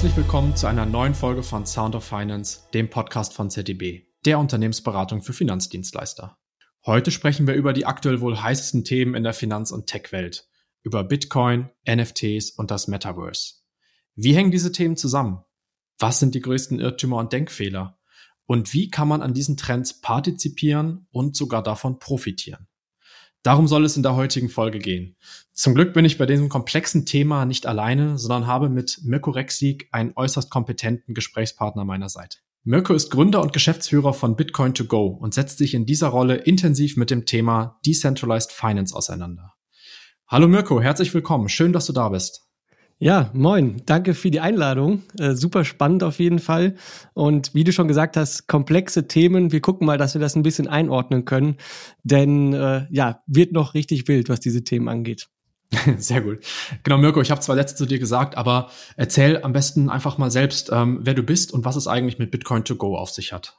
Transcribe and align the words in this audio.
Herzlich 0.00 0.16
willkommen 0.16 0.56
zu 0.56 0.66
einer 0.66 0.86
neuen 0.86 1.12
Folge 1.12 1.42
von 1.42 1.66
Sound 1.66 1.94
of 1.94 2.02
Finance, 2.02 2.60
dem 2.72 2.88
Podcast 2.88 3.34
von 3.34 3.50
ZDB, 3.50 4.06
der 4.24 4.38
Unternehmensberatung 4.38 5.20
für 5.20 5.34
Finanzdienstleister. 5.34 6.38
Heute 6.86 7.10
sprechen 7.10 7.46
wir 7.46 7.52
über 7.52 7.74
die 7.74 7.84
aktuell 7.84 8.22
wohl 8.22 8.42
heißesten 8.42 8.82
Themen 8.82 9.14
in 9.14 9.24
der 9.24 9.34
Finanz- 9.34 9.72
und 9.72 9.88
Tech-Welt, 9.88 10.48
über 10.82 11.04
Bitcoin, 11.04 11.68
NFTs 11.86 12.52
und 12.52 12.70
das 12.70 12.88
Metaverse. 12.88 13.56
Wie 14.14 14.34
hängen 14.34 14.50
diese 14.50 14.72
Themen 14.72 14.96
zusammen? 14.96 15.44
Was 15.98 16.18
sind 16.18 16.34
die 16.34 16.40
größten 16.40 16.80
Irrtümer 16.80 17.18
und 17.18 17.34
Denkfehler? 17.34 17.98
Und 18.46 18.72
wie 18.72 18.88
kann 18.88 19.06
man 19.06 19.20
an 19.20 19.34
diesen 19.34 19.58
Trends 19.58 20.00
partizipieren 20.00 21.08
und 21.10 21.36
sogar 21.36 21.62
davon 21.62 21.98
profitieren? 21.98 22.69
Darum 23.42 23.68
soll 23.68 23.86
es 23.86 23.96
in 23.96 24.02
der 24.02 24.16
heutigen 24.16 24.50
Folge 24.50 24.78
gehen. 24.78 25.16
Zum 25.54 25.74
Glück 25.74 25.94
bin 25.94 26.04
ich 26.04 26.18
bei 26.18 26.26
diesem 26.26 26.50
komplexen 26.50 27.06
Thema 27.06 27.46
nicht 27.46 27.66
alleine, 27.66 28.18
sondern 28.18 28.46
habe 28.46 28.68
mit 28.68 29.00
Mirko 29.02 29.30
Rexig 29.30 29.88
einen 29.92 30.12
äußerst 30.14 30.50
kompetenten 30.50 31.14
Gesprächspartner 31.14 31.86
meiner 31.86 32.10
Seite. 32.10 32.38
Mirko 32.64 32.92
ist 32.92 33.10
Gründer 33.10 33.40
und 33.40 33.54
Geschäftsführer 33.54 34.12
von 34.12 34.36
Bitcoin 34.36 34.74
2 34.74 34.84
Go 34.84 35.06
und 35.06 35.32
setzt 35.32 35.56
sich 35.56 35.72
in 35.72 35.86
dieser 35.86 36.08
Rolle 36.08 36.36
intensiv 36.36 36.98
mit 36.98 37.10
dem 37.10 37.24
Thema 37.24 37.80
Decentralized 37.86 38.52
Finance 38.52 38.94
auseinander. 38.94 39.54
Hallo 40.26 40.46
Mirko, 40.46 40.82
herzlich 40.82 41.14
willkommen. 41.14 41.48
Schön, 41.48 41.72
dass 41.72 41.86
du 41.86 41.94
da 41.94 42.10
bist. 42.10 42.49
Ja, 43.02 43.30
moin. 43.32 43.80
Danke 43.86 44.12
für 44.12 44.30
die 44.30 44.40
Einladung. 44.40 45.02
Äh, 45.18 45.32
super 45.32 45.64
spannend 45.64 46.02
auf 46.02 46.18
jeden 46.18 46.38
Fall. 46.38 46.76
Und 47.14 47.54
wie 47.54 47.64
du 47.64 47.72
schon 47.72 47.88
gesagt 47.88 48.18
hast, 48.18 48.46
komplexe 48.46 49.08
Themen. 49.08 49.52
Wir 49.52 49.62
gucken 49.62 49.86
mal, 49.86 49.96
dass 49.96 50.12
wir 50.12 50.20
das 50.20 50.36
ein 50.36 50.42
bisschen 50.42 50.68
einordnen 50.68 51.24
können. 51.24 51.56
Denn 52.02 52.52
äh, 52.52 52.86
ja, 52.90 53.22
wird 53.26 53.52
noch 53.52 53.72
richtig 53.72 54.06
wild, 54.06 54.28
was 54.28 54.40
diese 54.40 54.64
Themen 54.64 54.88
angeht. 54.88 55.30
Sehr 55.96 56.20
gut. 56.20 56.40
Genau, 56.82 56.98
Mirko, 56.98 57.22
ich 57.22 57.30
habe 57.30 57.40
zwei 57.40 57.54
Sätze 57.54 57.74
zu 57.74 57.86
dir 57.86 57.98
gesagt, 57.98 58.36
aber 58.36 58.68
erzähl 58.96 59.42
am 59.42 59.54
besten 59.54 59.88
einfach 59.88 60.18
mal 60.18 60.30
selbst, 60.30 60.68
ähm, 60.70 60.98
wer 61.00 61.14
du 61.14 61.22
bist 61.22 61.54
und 61.54 61.64
was 61.64 61.76
es 61.76 61.86
eigentlich 61.86 62.18
mit 62.18 62.30
Bitcoin 62.30 62.66
to 62.66 62.76
go 62.76 62.98
auf 62.98 63.08
sich 63.08 63.32
hat. 63.32 63.56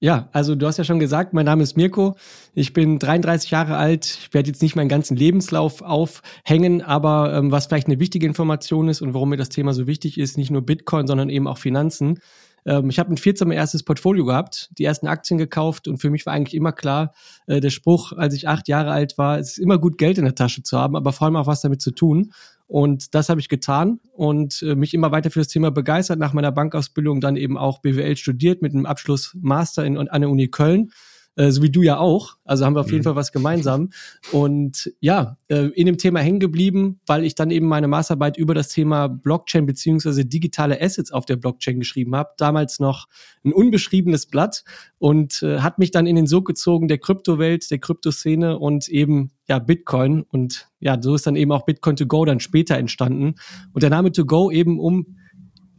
Ja, 0.00 0.28
also 0.32 0.54
du 0.54 0.66
hast 0.66 0.76
ja 0.76 0.84
schon 0.84 0.98
gesagt, 0.98 1.32
mein 1.32 1.46
Name 1.46 1.62
ist 1.62 1.76
Mirko. 1.76 2.16
Ich 2.54 2.72
bin 2.72 2.98
33 2.98 3.50
Jahre 3.50 3.76
alt. 3.76 4.04
Ich 4.04 4.34
werde 4.34 4.48
jetzt 4.48 4.60
nicht 4.60 4.76
meinen 4.76 4.88
ganzen 4.88 5.16
Lebenslauf 5.16 5.82
aufhängen, 5.82 6.82
aber 6.82 7.32
ähm, 7.34 7.50
was 7.50 7.66
vielleicht 7.66 7.86
eine 7.86 8.00
wichtige 8.00 8.26
Information 8.26 8.88
ist 8.88 9.00
und 9.00 9.14
warum 9.14 9.30
mir 9.30 9.36
das 9.36 9.48
Thema 9.48 9.72
so 9.72 9.86
wichtig 9.86 10.18
ist, 10.18 10.36
nicht 10.36 10.50
nur 10.50 10.62
Bitcoin, 10.62 11.06
sondern 11.06 11.30
eben 11.30 11.46
auch 11.46 11.58
Finanzen. 11.58 12.18
Ähm, 12.66 12.90
ich 12.90 12.98
habe 12.98 13.10
mit 13.10 13.20
14 13.20 13.46
mein 13.48 13.56
erstes 13.56 13.82
Portfolio 13.82 14.24
gehabt, 14.24 14.70
die 14.78 14.84
ersten 14.84 15.06
Aktien 15.06 15.38
gekauft 15.38 15.88
und 15.88 15.98
für 15.98 16.10
mich 16.10 16.26
war 16.26 16.32
eigentlich 16.32 16.54
immer 16.54 16.72
klar, 16.72 17.12
äh, 17.46 17.60
der 17.60 17.70
Spruch, 17.70 18.12
als 18.12 18.34
ich 18.34 18.48
acht 18.48 18.68
Jahre 18.68 18.90
alt 18.90 19.18
war, 19.18 19.38
es 19.38 19.52
ist 19.52 19.58
immer 19.58 19.78
gut, 19.78 19.98
Geld 19.98 20.18
in 20.18 20.24
der 20.24 20.34
Tasche 20.34 20.62
zu 20.62 20.78
haben, 20.78 20.96
aber 20.96 21.12
vor 21.12 21.26
allem 21.26 21.36
auch 21.36 21.46
was 21.46 21.60
damit 21.60 21.80
zu 21.80 21.90
tun. 21.90 22.32
Und 22.74 23.14
das 23.14 23.28
habe 23.28 23.40
ich 23.40 23.48
getan 23.48 24.00
und 24.10 24.60
äh, 24.62 24.74
mich 24.74 24.94
immer 24.94 25.12
weiter 25.12 25.30
für 25.30 25.38
das 25.38 25.46
Thema 25.46 25.70
begeistert. 25.70 26.18
Nach 26.18 26.32
meiner 26.32 26.50
Bankausbildung 26.50 27.20
dann 27.20 27.36
eben 27.36 27.56
auch 27.56 27.78
BWL 27.78 28.16
studiert 28.16 28.62
mit 28.62 28.74
einem 28.74 28.84
Abschluss 28.84 29.36
Master 29.40 29.84
in, 29.84 29.96
an 29.96 30.20
der 30.20 30.28
Uni 30.28 30.48
Köln 30.48 30.90
äh, 31.36 31.50
so 31.50 31.62
wie 31.62 31.70
du 31.70 31.82
ja 31.82 31.98
auch. 31.98 32.36
Also 32.44 32.64
haben 32.64 32.74
wir 32.74 32.80
auf 32.80 32.90
jeden 32.90 32.98
mhm. 33.00 33.04
Fall 33.04 33.16
was 33.16 33.32
gemeinsam. 33.32 33.90
Und 34.32 34.92
ja, 35.00 35.38
äh, 35.48 35.66
in 35.74 35.86
dem 35.86 35.98
Thema 35.98 36.20
hängen 36.20 36.40
geblieben, 36.40 37.00
weil 37.06 37.24
ich 37.24 37.34
dann 37.34 37.50
eben 37.50 37.66
meine 37.66 37.88
Masterarbeit 37.88 38.36
über 38.36 38.54
das 38.54 38.68
Thema 38.68 39.08
Blockchain 39.08 39.66
beziehungsweise 39.66 40.24
digitale 40.24 40.80
Assets 40.80 41.12
auf 41.12 41.26
der 41.26 41.36
Blockchain 41.36 41.78
geschrieben 41.78 42.14
habe. 42.14 42.30
Damals 42.36 42.78
noch 42.78 43.06
ein 43.44 43.52
unbeschriebenes 43.52 44.26
Blatt 44.26 44.64
und 44.98 45.42
äh, 45.42 45.60
hat 45.60 45.78
mich 45.78 45.90
dann 45.90 46.06
in 46.06 46.16
den 46.16 46.26
Sog 46.26 46.46
gezogen 46.46 46.88
der 46.88 46.98
Kryptowelt, 46.98 47.70
der 47.70 47.78
Kryptoszene 47.78 48.58
und 48.58 48.88
eben 48.88 49.32
ja 49.48 49.58
Bitcoin. 49.58 50.22
Und 50.22 50.68
ja, 50.80 51.00
so 51.00 51.14
ist 51.14 51.26
dann 51.26 51.36
eben 51.36 51.52
auch 51.52 51.64
Bitcoin 51.64 51.96
to 51.96 52.06
go 52.06 52.24
dann 52.24 52.40
später 52.40 52.76
entstanden. 52.76 53.34
Und 53.72 53.82
der 53.82 53.90
Name 53.90 54.12
to 54.12 54.24
go 54.24 54.50
eben 54.50 54.78
um 54.78 55.16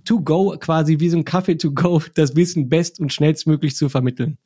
to 0.03 0.22
go 0.22 0.56
quasi 0.59 1.00
wie 1.00 1.10
so 1.10 1.17
ein 1.17 1.26
Kaffee 1.26 1.58
to 1.58 1.72
go 1.72 2.02
das 2.16 2.36
Wissen 2.36 2.70
best 2.70 2.99
und 2.99 3.11
schnellstmöglich 3.11 3.76
zu 3.76 3.89
vermitteln. 3.89 4.37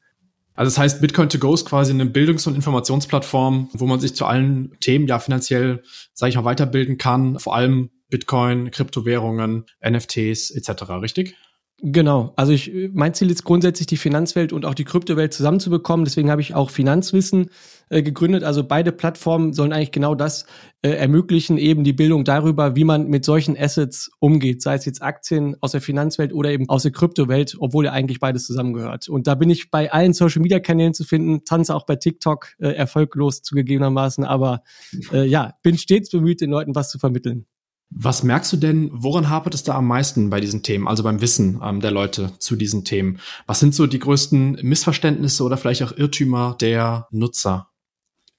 Also 0.59 0.72
das 0.72 0.78
heißt, 0.78 1.00
Bitcoin 1.00 1.30
to 1.30 1.40
go 1.40 1.53
ist 1.53 1.64
quasi 1.64 1.94
eine 1.94 2.06
Bildungs- 2.06 2.46
und 2.46 2.53
Informationsplattform, 2.53 3.70
wo 3.72 3.86
man 3.86 4.02
sich 4.02 4.14
zu 4.14 4.25
allen 4.25 4.78
Themen 4.81 5.08
ja 5.08 5.18
finanziell, 5.18 5.84
sage 6.14 6.31
ich 6.31 6.36
mal, 6.36 6.44
weiterbilden 6.44 6.97
kann. 6.97 7.40
Vor 7.40 7.56
allem 7.56 7.92
Bitcoin, 8.09 8.70
Kryptowährungen, 8.70 9.64
NFTs 9.81 10.52
etc. 10.52 10.90
Richtig? 11.02 11.38
Genau. 11.81 12.34
Also 12.35 12.51
ich, 12.51 12.72
mein 12.91 13.13
Ziel 13.13 13.31
ist 13.31 13.45
grundsätzlich 13.45 13.88
die 13.88 13.95
Finanzwelt 13.95 14.51
und 14.51 14.66
auch 14.66 14.73
die 14.73 14.84
Kryptowelt 14.84 15.34
zusammenzubekommen. 15.34 16.03
Deswegen 16.03 16.29
habe 16.29 16.41
ich 16.41 16.53
auch 16.53 16.72
Finanzwissen 16.72 17.51
äh, 17.90 18.03
gegründet. 18.03 18.44
Also 18.44 18.66
beide 18.66 18.91
Plattformen 18.91 19.53
sollen 19.53 19.72
eigentlich 19.72 19.94
genau 19.94 20.13
das 20.13 20.45
äh, 20.81 20.90
ermöglichen, 20.90 21.57
eben 21.57 21.85
die 21.85 21.94
Bildung 21.94 22.25
darüber, 22.25 22.75
wie 22.75 22.84
man 22.84 23.07
mit 23.07 23.23
solchen 23.23 23.57
Assets 23.57 24.12
umgeht, 24.19 24.62
sei 24.62 24.75
es 24.75 24.84
jetzt 24.85 25.01
Aktien 25.01 25.56
aus 25.62 25.72
der 25.72 25.79
Finanzwelt 25.79 26.34
oder 26.34 26.51
eben 26.51 26.67
aus 26.67 26.84
der 26.84 26.91
Kryptowelt, 26.91 27.56
obwohl 27.59 27.85
ja 27.85 27.94
eigentlich 27.94 28.19
beides 28.19 28.46
zusammengehört. 28.46 29.07
Und 29.07 29.28
da 29.28 29.35
bin 29.35 29.50
ich 29.50 29.72
bei 29.72 29.91
allen 29.91 30.13
Social 30.13 30.41
Media 30.41 30.59
Kanälen 30.59 30.94
zu 30.94 31.06
finden, 31.06 31.46
tanze 31.46 31.73
auch 31.73 31.85
bei 31.85 31.96
TikTok 31.96 32.56
äh, 32.59 32.73
erfolglos 32.73 33.41
zugegebenermaßen, 33.41 34.25
aber 34.25 34.63
äh, 35.13 35.25
ja, 35.25 35.53
bin 35.63 35.78
stets 35.78 36.09
bemüht, 36.09 36.41
den 36.41 36.50
Leuten 36.50 36.75
was 36.75 36.90
zu 36.90 37.00
vermitteln. 37.00 37.46
Was 37.92 38.24
merkst 38.24 38.54
du 38.54 38.58
denn, 38.58 38.90
woran 38.94 39.30
hapert 39.30 39.56
es 39.56 39.64
da 39.64 39.74
am 39.76 39.88
meisten 39.88 40.30
bei 40.30 40.40
diesen 40.40 40.62
Themen, 40.62 40.88
also 40.88 41.04
beim 41.04 41.22
Wissen 41.22 41.60
ähm, 41.64 41.80
der 41.80 41.92
Leute 41.92 42.32
zu 42.38 42.56
diesen 42.56 42.86
Themen? 42.86 43.20
Was 43.48 43.60
sind 43.60 43.74
so 43.74 43.88
die 43.88 44.00
größten 44.00 44.60
Missverständnisse 44.62 45.44
oder 45.44 45.58
vielleicht 45.58 45.84
auch 45.84 45.98
Irrtümer 45.98 46.56
der 46.62 47.08
Nutzer? 47.12 47.68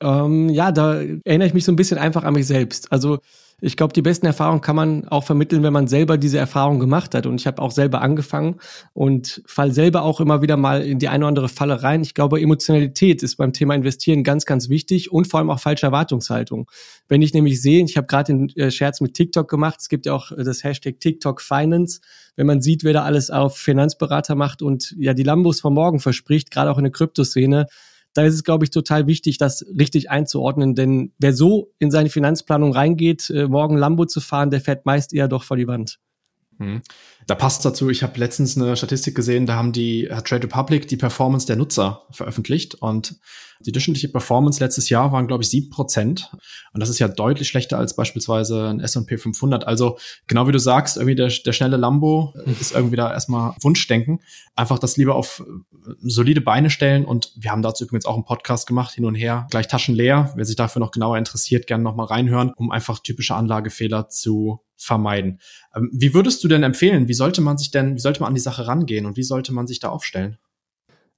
Ähm, 0.01 0.49
ja, 0.49 0.71
da 0.71 0.95
erinnere 0.95 1.49
ich 1.49 1.55
mich 1.55 1.65
so 1.65 1.73
ein 1.73 1.77
bisschen 1.77 1.99
einfach 1.99 2.25
an 2.25 2.35
mich 2.35 2.47
selbst. 2.47 2.93
Also 2.93 3.19
ich 3.61 3.77
glaube, 3.77 3.93
die 3.93 4.03
besten 4.03 4.27
Erfahrungen 4.27 4.61
kann 4.61 4.77
man 4.77 5.09
auch 5.09 5.25
vermitteln, 5.25 5.63
wenn 5.63 5.73
man 5.73 5.87
selber 5.87 6.17
diese 6.19 6.39
Erfahrung 6.39 6.79
gemacht 6.79 7.15
hat. 7.15 7.27
Und 7.27 7.41
ich 7.41 7.47
habe 7.47 7.61
auch 7.61 7.71
selber 7.71 8.01
angefangen 8.01 8.57
und 8.93 9.43
fall 9.47 9.73
selber 9.73 10.03
auch 10.03 10.21
immer 10.21 10.43
wieder 10.43 10.57
mal 10.57 10.83
in 10.83 10.99
die 10.99 11.09
eine 11.09 11.25
oder 11.25 11.29
andere 11.29 11.49
Falle 11.49 11.83
rein. 11.83 12.03
Ich 12.03 12.15
glaube, 12.15 12.41
Emotionalität 12.41 13.23
ist 13.23 13.37
beim 13.37 13.53
Thema 13.53 13.75
Investieren 13.75 14.25
ganz, 14.25 14.47
ganz 14.47 14.69
wichtig 14.69 15.13
und 15.13 15.27
vor 15.27 15.41
allem 15.41 15.51
auch 15.51 15.61
falsche 15.61 15.87
Erwartungshaltung. 15.87 16.71
Wenn 17.09 17.23
ich 17.23 17.35
nämlich 17.35 17.61
sehe, 17.61 17.85
ich 17.85 17.97
habe 17.97 18.07
gerade 18.07 18.33
den 18.33 18.49
äh, 18.57 18.71
Scherz 18.71 19.01
mit 19.01 19.15
TikTok 19.15 19.49
gemacht, 19.49 19.81
es 19.81 19.89
gibt 19.89 20.07
ja 20.07 20.15
auch 20.15 20.33
äh, 20.33 20.43
das 20.45 20.65
Hashtag 20.65 21.01
TikTok 21.01 21.41
Finance, 21.41 22.01
wenn 22.37 22.47
man 22.47 22.63
sieht, 22.63 22.85
wer 22.85 22.93
da 22.93 23.03
alles 23.03 23.31
auf 23.31 23.57
Finanzberater 23.57 24.35
macht 24.35 24.63
und 24.63 24.95
ja 24.99 25.13
die 25.15 25.23
Lambos 25.23 25.61
vom 25.61 25.75
Morgen 25.75 26.01
verspricht, 26.01 26.51
gerade 26.51 26.71
auch 26.71 26.79
in 26.79 26.85
der 26.85 26.93
Kryptoszene, 26.93 27.67
da 28.15 28.25
ist 28.25 28.35
es, 28.35 28.45
glaube 28.45 28.65
ich, 28.65 28.71
total 28.71 29.07
wichtig, 29.07 29.39
das 29.39 29.65
richtig 29.79 30.11
einzuordnen. 30.11 30.75
Denn 30.75 31.13
wer 31.19 31.33
so 31.33 31.73
in 31.79 31.91
seine 31.91 32.11
Finanzplanung 32.11 32.73
reingeht, 32.73 33.31
äh, 33.31 33.47
morgen 33.47 33.77
Lambo 33.77 34.07
zu 34.07 34.21
fahren, 34.21 34.51
der 34.51 34.61
fährt 34.61 34.87
meist 34.87 35.15
eher 35.15 35.29
doch 35.29 35.45
vor 35.45 35.57
die 35.57 35.69
Wand. 35.69 35.99
Hm. 36.59 36.83
Da 37.31 37.37
passt 37.37 37.65
dazu, 37.65 37.91
ich 37.91 38.03
habe 38.03 38.19
letztens 38.19 38.57
eine 38.57 38.77
Statistik 38.77 39.15
gesehen, 39.15 39.47
da 39.47 39.55
haben 39.55 39.71
die 39.71 40.09
hat 40.11 40.27
Trade 40.27 40.43
Republic 40.43 40.89
die 40.89 40.97
Performance 40.97 41.47
der 41.47 41.55
Nutzer 41.55 42.03
veröffentlicht 42.11 42.75
und 42.83 43.21
die 43.61 43.71
durchschnittliche 43.71 44.09
Performance 44.09 44.59
letztes 44.59 44.89
Jahr 44.89 45.13
waren, 45.13 45.29
glaube 45.29 45.45
ich, 45.45 45.51
sieben 45.51 45.71
Prozent. 45.71 46.33
Und 46.73 46.81
das 46.81 46.89
ist 46.89 46.99
ja 46.99 47.07
deutlich 47.07 47.47
schlechter 47.47 47.79
als 47.79 47.95
beispielsweise 47.95 48.69
ein 48.69 48.81
S&P 48.81 49.17
500. 49.17 49.65
Also 49.65 49.99
genau 50.27 50.49
wie 50.49 50.53
du 50.53 50.59
sagst, 50.59 50.97
irgendwie 50.97 51.15
der, 51.15 51.29
der 51.29 51.53
schnelle 51.53 51.77
Lambo 51.77 52.35
ist 52.61 52.73
irgendwie 52.73 52.97
da 52.97 53.13
erstmal 53.13 53.55
Wunschdenken. 53.61 54.21
Einfach 54.57 54.81
das 54.81 54.97
lieber 54.97 55.15
auf 55.15 55.45
äh, 55.47 55.93
solide 56.01 56.41
Beine 56.41 56.71
stellen. 56.71 57.05
Und 57.05 57.33
wir 57.37 57.53
haben 57.53 57.63
dazu 57.63 57.85
übrigens 57.85 58.07
auch 58.07 58.15
einen 58.15 58.25
Podcast 58.25 58.67
gemacht, 58.67 58.95
hin 58.95 59.05
und 59.05 59.15
her, 59.15 59.47
gleich 59.51 59.69
Taschen 59.69 59.95
leer. 59.95 60.33
Wer 60.35 60.47
sich 60.47 60.57
dafür 60.57 60.81
noch 60.81 60.91
genauer 60.91 61.19
interessiert, 61.19 61.67
gerne 61.67 61.85
nochmal 61.85 62.07
reinhören, 62.07 62.53
um 62.57 62.71
einfach 62.71 62.99
typische 62.99 63.35
Anlagefehler 63.35 64.09
zu 64.09 64.65
vermeiden. 64.81 65.41
Ähm, 65.77 65.91
wie 65.93 66.15
würdest 66.15 66.43
du 66.43 66.49
denn 66.49 66.63
empfehlen, 66.63 67.09
wie 67.09 67.15
sollte 67.21 67.43
man 67.43 67.59
sich 67.59 67.71
denn, 67.71 67.97
wie 67.97 68.01
sollte 68.01 68.21
man 68.21 68.29
an 68.29 68.35
die 68.35 68.41
Sache 68.41 68.67
rangehen 68.67 69.05
und 69.05 69.19
wie 69.19 69.23
sollte 69.23 69.53
man 69.53 69.67
sich 69.67 69.79
da 69.79 69.91
aufstellen? 69.91 70.39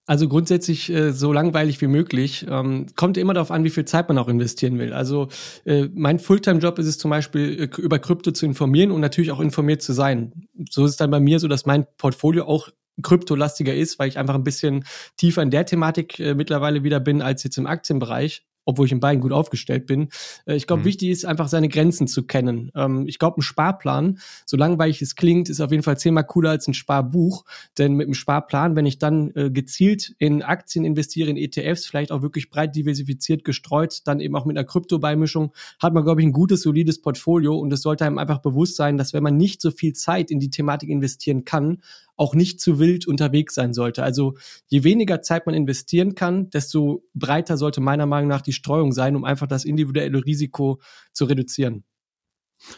Also 0.04 0.28
grundsätzlich 0.28 0.90
äh, 0.90 1.12
so 1.12 1.32
langweilig 1.32 1.80
wie 1.80 1.86
möglich. 1.86 2.44
Ähm, 2.50 2.86
kommt 2.96 3.16
immer 3.16 3.34
darauf 3.34 3.52
an, 3.52 3.62
wie 3.62 3.70
viel 3.70 3.84
Zeit 3.84 4.08
man 4.08 4.18
auch 4.18 4.26
investieren 4.26 4.80
will. 4.80 4.92
Also 4.92 5.28
äh, 5.64 5.88
mein 5.94 6.18
Fulltime-Job 6.18 6.80
ist 6.80 6.88
es 6.88 6.98
zum 6.98 7.12
Beispiel, 7.12 7.70
äh, 7.72 7.80
über 7.80 8.00
Krypto 8.00 8.32
zu 8.32 8.44
informieren 8.44 8.90
und 8.90 9.00
natürlich 9.00 9.30
auch 9.30 9.38
informiert 9.38 9.80
zu 9.80 9.92
sein. 9.92 10.48
So 10.68 10.84
ist 10.84 10.90
es 10.92 10.96
dann 10.96 11.12
bei 11.12 11.20
mir 11.20 11.38
so, 11.38 11.46
dass 11.46 11.66
mein 11.66 11.86
Portfolio 11.98 12.46
auch 12.46 12.70
kryptolastiger 13.00 13.74
ist, 13.74 14.00
weil 14.00 14.08
ich 14.08 14.18
einfach 14.18 14.34
ein 14.34 14.42
bisschen 14.42 14.84
tiefer 15.16 15.40
in 15.40 15.50
der 15.50 15.66
Thematik 15.66 16.18
äh, 16.18 16.34
mittlerweile 16.34 16.82
wieder 16.82 16.98
bin 16.98 17.22
als 17.22 17.44
jetzt 17.44 17.56
im 17.58 17.68
Aktienbereich 17.68 18.44
obwohl 18.64 18.86
ich 18.86 18.92
in 18.92 19.00
beiden 19.00 19.20
gut 19.20 19.32
aufgestellt 19.32 19.86
bin. 19.86 20.08
Äh, 20.46 20.56
ich 20.56 20.66
glaube, 20.66 20.82
mhm. 20.82 20.86
wichtig 20.86 21.10
ist 21.10 21.24
einfach 21.24 21.48
seine 21.48 21.68
Grenzen 21.68 22.06
zu 22.06 22.24
kennen. 22.24 22.70
Ähm, 22.74 23.06
ich 23.06 23.18
glaube, 23.18 23.40
ein 23.40 23.42
Sparplan, 23.42 24.18
so 24.46 24.56
langweilig 24.56 25.02
es 25.02 25.16
klingt, 25.16 25.48
ist 25.48 25.60
auf 25.60 25.70
jeden 25.70 25.82
Fall 25.82 25.98
zehnmal 25.98 26.24
cooler 26.24 26.50
als 26.50 26.68
ein 26.68 26.74
Sparbuch. 26.74 27.44
Denn 27.78 27.94
mit 27.94 28.06
einem 28.06 28.14
Sparplan, 28.14 28.76
wenn 28.76 28.86
ich 28.86 28.98
dann 28.98 29.32
äh, 29.34 29.50
gezielt 29.50 30.14
in 30.18 30.42
Aktien 30.42 30.84
investiere, 30.84 31.30
in 31.30 31.36
ETFs, 31.36 31.86
vielleicht 31.86 32.12
auch 32.12 32.22
wirklich 32.22 32.50
breit 32.50 32.76
diversifiziert 32.76 33.44
gestreut, 33.44 34.00
dann 34.04 34.20
eben 34.20 34.36
auch 34.36 34.44
mit 34.44 34.56
einer 34.56 34.66
Kryptobeimischung, 34.66 35.52
hat 35.80 35.94
man, 35.94 36.04
glaube 36.04 36.20
ich, 36.20 36.26
ein 36.26 36.32
gutes, 36.32 36.62
solides 36.62 37.00
Portfolio. 37.00 37.56
Und 37.56 37.72
es 37.72 37.82
sollte 37.82 38.04
einem 38.04 38.18
einfach 38.18 38.38
bewusst 38.38 38.76
sein, 38.76 38.96
dass 38.96 39.12
wenn 39.12 39.22
man 39.22 39.36
nicht 39.36 39.60
so 39.60 39.70
viel 39.70 39.92
Zeit 39.92 40.30
in 40.30 40.40
die 40.40 40.50
Thematik 40.50 40.88
investieren 40.88 41.44
kann, 41.44 41.78
auch 42.22 42.36
nicht 42.36 42.60
zu 42.60 42.78
wild 42.78 43.08
unterwegs 43.08 43.56
sein 43.56 43.74
sollte. 43.74 44.04
Also 44.04 44.34
je 44.68 44.84
weniger 44.84 45.22
Zeit 45.22 45.44
man 45.44 45.56
investieren 45.56 46.14
kann, 46.14 46.50
desto 46.50 47.04
breiter 47.14 47.56
sollte 47.56 47.80
meiner 47.80 48.06
Meinung 48.06 48.28
nach 48.28 48.42
die 48.42 48.52
Streuung 48.52 48.92
sein, 48.92 49.16
um 49.16 49.24
einfach 49.24 49.48
das 49.48 49.64
individuelle 49.64 50.24
Risiko 50.24 50.80
zu 51.12 51.24
reduzieren. 51.24 51.82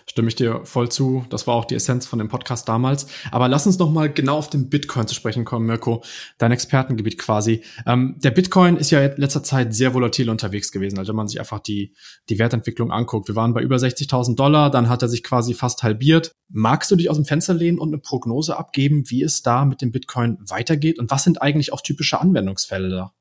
Stimme 0.07 0.29
ich 0.29 0.35
dir 0.35 0.65
voll 0.65 0.89
zu. 0.89 1.25
Das 1.31 1.47
war 1.47 1.55
auch 1.55 1.65
die 1.65 1.75
Essenz 1.75 2.07
von 2.07 2.19
dem 2.19 2.29
Podcast 2.29 2.69
damals. 2.69 3.07
Aber 3.31 3.49
lass 3.49 3.67
uns 3.67 3.79
noch 3.79 3.91
mal 3.91 4.13
genau 4.13 4.37
auf 4.37 4.51
den 4.51 4.69
Bitcoin 4.69 5.07
zu 5.07 5.15
sprechen 5.15 5.45
kommen, 5.45 5.67
Mirko. 5.67 6.03
Dein 6.39 6.53
Expertengebiet 6.53 7.19
quasi. 7.19 7.63
Ähm, 7.87 8.17
der 8.23 8.31
Bitcoin 8.31 8.77
ist 8.77 8.91
ja 8.91 9.05
in 9.05 9.21
letzter 9.21 9.43
Zeit 9.43 9.75
sehr 9.75 9.95
volatil 9.95 10.31
unterwegs 10.31 10.73
gewesen. 10.73 10.99
Also 10.99 11.11
wenn 11.11 11.17
man 11.17 11.29
sich 11.29 11.41
einfach 11.41 11.61
die, 11.61 11.95
die 12.29 12.39
Wertentwicklung 12.39 12.91
anguckt. 12.91 13.29
Wir 13.29 13.37
waren 13.37 13.55
bei 13.55 13.63
über 13.63 13.77
60.000 13.77 14.37
Dollar, 14.37 14.71
dann 14.71 14.89
hat 14.89 15.03
er 15.03 15.09
sich 15.09 15.23
quasi 15.23 15.55
fast 15.55 15.83
halbiert. 15.83 16.33
Magst 16.49 16.91
du 16.91 16.97
dich 16.97 17.11
aus 17.11 17.17
dem 17.17 17.25
Fenster 17.25 17.55
lehnen 17.55 17.79
und 17.79 17.89
eine 17.89 17.99
Prognose 17.99 18.57
abgeben, 18.57 19.05
wie 19.09 19.23
es 19.23 19.43
da 19.43 19.65
mit 19.65 19.83
dem 19.83 19.91
Bitcoin 19.91 20.39
weitergeht? 20.49 20.99
Und 20.99 21.11
was 21.11 21.25
sind 21.25 21.43
eigentlich 21.43 21.73
auch 21.73 21.81
typische 21.81 22.21
Anwendungsfälle 22.21 22.89
da? 22.89 23.13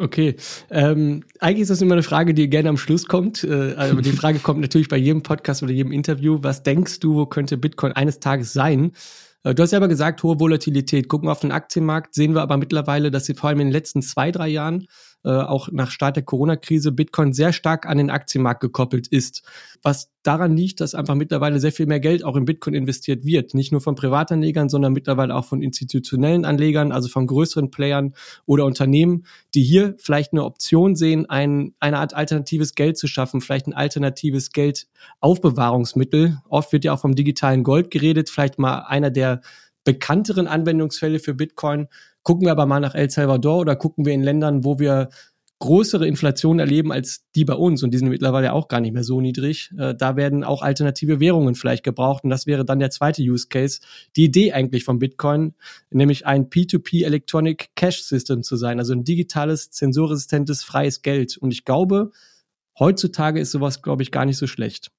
Okay, 0.00 0.36
ähm, 0.70 1.24
eigentlich 1.40 1.62
ist 1.62 1.70
das 1.70 1.82
immer 1.82 1.94
eine 1.94 2.04
Frage, 2.04 2.32
die 2.32 2.48
gerne 2.48 2.68
am 2.68 2.76
Schluss 2.76 3.06
kommt. 3.06 3.42
Äh, 3.42 3.74
aber 3.76 4.00
die 4.00 4.12
Frage 4.12 4.38
kommt 4.38 4.60
natürlich 4.60 4.88
bei 4.88 4.96
jedem 4.96 5.24
Podcast 5.24 5.64
oder 5.64 5.72
jedem 5.72 5.90
Interview. 5.90 6.38
Was 6.40 6.62
denkst 6.62 7.00
du, 7.00 7.16
wo 7.16 7.26
könnte 7.26 7.56
Bitcoin 7.56 7.92
eines 7.92 8.20
Tages 8.20 8.52
sein? 8.52 8.92
Äh, 9.42 9.54
du 9.54 9.62
hast 9.64 9.72
ja 9.72 9.78
aber 9.78 9.88
gesagt, 9.88 10.22
hohe 10.22 10.38
Volatilität. 10.38 11.08
Gucken 11.08 11.26
wir 11.26 11.32
auf 11.32 11.40
den 11.40 11.50
Aktienmarkt, 11.50 12.14
sehen 12.14 12.34
wir 12.34 12.42
aber 12.42 12.58
mittlerweile, 12.58 13.10
dass 13.10 13.26
sie 13.26 13.34
vor 13.34 13.48
allem 13.48 13.58
in 13.58 13.66
den 13.68 13.72
letzten 13.72 14.00
zwei, 14.02 14.30
drei 14.30 14.46
Jahren 14.46 14.86
äh, 15.24 15.30
auch 15.30 15.68
nach 15.72 15.90
Start 15.90 16.16
der 16.16 16.22
Corona-Krise 16.22 16.92
Bitcoin 16.92 17.32
sehr 17.32 17.52
stark 17.52 17.86
an 17.86 17.98
den 17.98 18.10
Aktienmarkt 18.10 18.60
gekoppelt 18.60 19.08
ist. 19.08 19.42
Was 19.82 20.10
daran 20.22 20.56
liegt, 20.56 20.80
dass 20.80 20.94
einfach 20.94 21.14
mittlerweile 21.14 21.58
sehr 21.58 21.72
viel 21.72 21.86
mehr 21.86 22.00
Geld 22.00 22.22
auch 22.24 22.36
in 22.36 22.44
Bitcoin 22.44 22.74
investiert 22.74 23.24
wird. 23.24 23.54
Nicht 23.54 23.72
nur 23.72 23.80
von 23.80 23.94
Privatanlegern, 23.94 24.68
sondern 24.68 24.92
mittlerweile 24.92 25.34
auch 25.34 25.44
von 25.44 25.62
institutionellen 25.62 26.44
Anlegern, 26.44 26.92
also 26.92 27.08
von 27.08 27.26
größeren 27.26 27.70
Playern 27.70 28.14
oder 28.46 28.64
Unternehmen, 28.64 29.24
die 29.54 29.62
hier 29.62 29.96
vielleicht 29.98 30.32
eine 30.32 30.44
Option 30.44 30.94
sehen, 30.96 31.26
ein, 31.28 31.74
eine 31.80 31.98
Art 31.98 32.14
alternatives 32.14 32.74
Geld 32.74 32.98
zu 32.98 33.06
schaffen, 33.06 33.40
vielleicht 33.40 33.66
ein 33.66 33.74
alternatives 33.74 34.52
Geldaufbewahrungsmittel. 34.52 36.38
Oft 36.48 36.72
wird 36.72 36.84
ja 36.84 36.92
auch 36.92 37.00
vom 37.00 37.14
digitalen 37.14 37.64
Gold 37.64 37.90
geredet, 37.90 38.30
vielleicht 38.30 38.58
mal 38.58 38.80
einer 38.86 39.10
der 39.10 39.40
bekannteren 39.84 40.46
Anwendungsfälle 40.46 41.18
für 41.18 41.32
Bitcoin. 41.32 41.88
Gucken 42.28 42.44
wir 42.44 42.52
aber 42.52 42.66
mal 42.66 42.80
nach 42.80 42.94
El 42.94 43.08
Salvador 43.08 43.58
oder 43.58 43.74
gucken 43.74 44.04
wir 44.04 44.12
in 44.12 44.22
Ländern, 44.22 44.62
wo 44.62 44.78
wir 44.78 45.08
größere 45.60 46.06
Inflation 46.06 46.58
erleben 46.58 46.92
als 46.92 47.24
die 47.34 47.46
bei 47.46 47.54
uns 47.54 47.82
und 47.82 47.90
die 47.94 47.96
sind 47.96 48.10
mittlerweile 48.10 48.52
auch 48.52 48.68
gar 48.68 48.80
nicht 48.80 48.92
mehr 48.92 49.02
so 49.02 49.22
niedrig. 49.22 49.70
Äh, 49.78 49.94
da 49.94 50.14
werden 50.14 50.44
auch 50.44 50.60
alternative 50.60 51.20
Währungen 51.20 51.54
vielleicht 51.54 51.84
gebraucht 51.84 52.24
und 52.24 52.28
das 52.28 52.46
wäre 52.46 52.66
dann 52.66 52.80
der 52.80 52.90
zweite 52.90 53.22
Use 53.22 53.48
Case. 53.48 53.80
Die 54.14 54.24
Idee 54.24 54.52
eigentlich 54.52 54.84
von 54.84 54.98
Bitcoin, 54.98 55.54
nämlich 55.88 56.26
ein 56.26 56.50
P2P 56.50 57.06
Electronic 57.06 57.70
Cash 57.76 58.02
System 58.02 58.42
zu 58.42 58.56
sein, 58.56 58.78
also 58.78 58.92
ein 58.92 59.04
digitales, 59.04 59.70
zensurresistentes, 59.70 60.62
freies 60.62 61.00
Geld. 61.00 61.38
Und 61.38 61.50
ich 61.50 61.64
glaube, 61.64 62.10
heutzutage 62.78 63.40
ist 63.40 63.52
sowas, 63.52 63.80
glaube 63.80 64.02
ich, 64.02 64.10
gar 64.10 64.26
nicht 64.26 64.36
so 64.36 64.46
schlecht. 64.46 64.90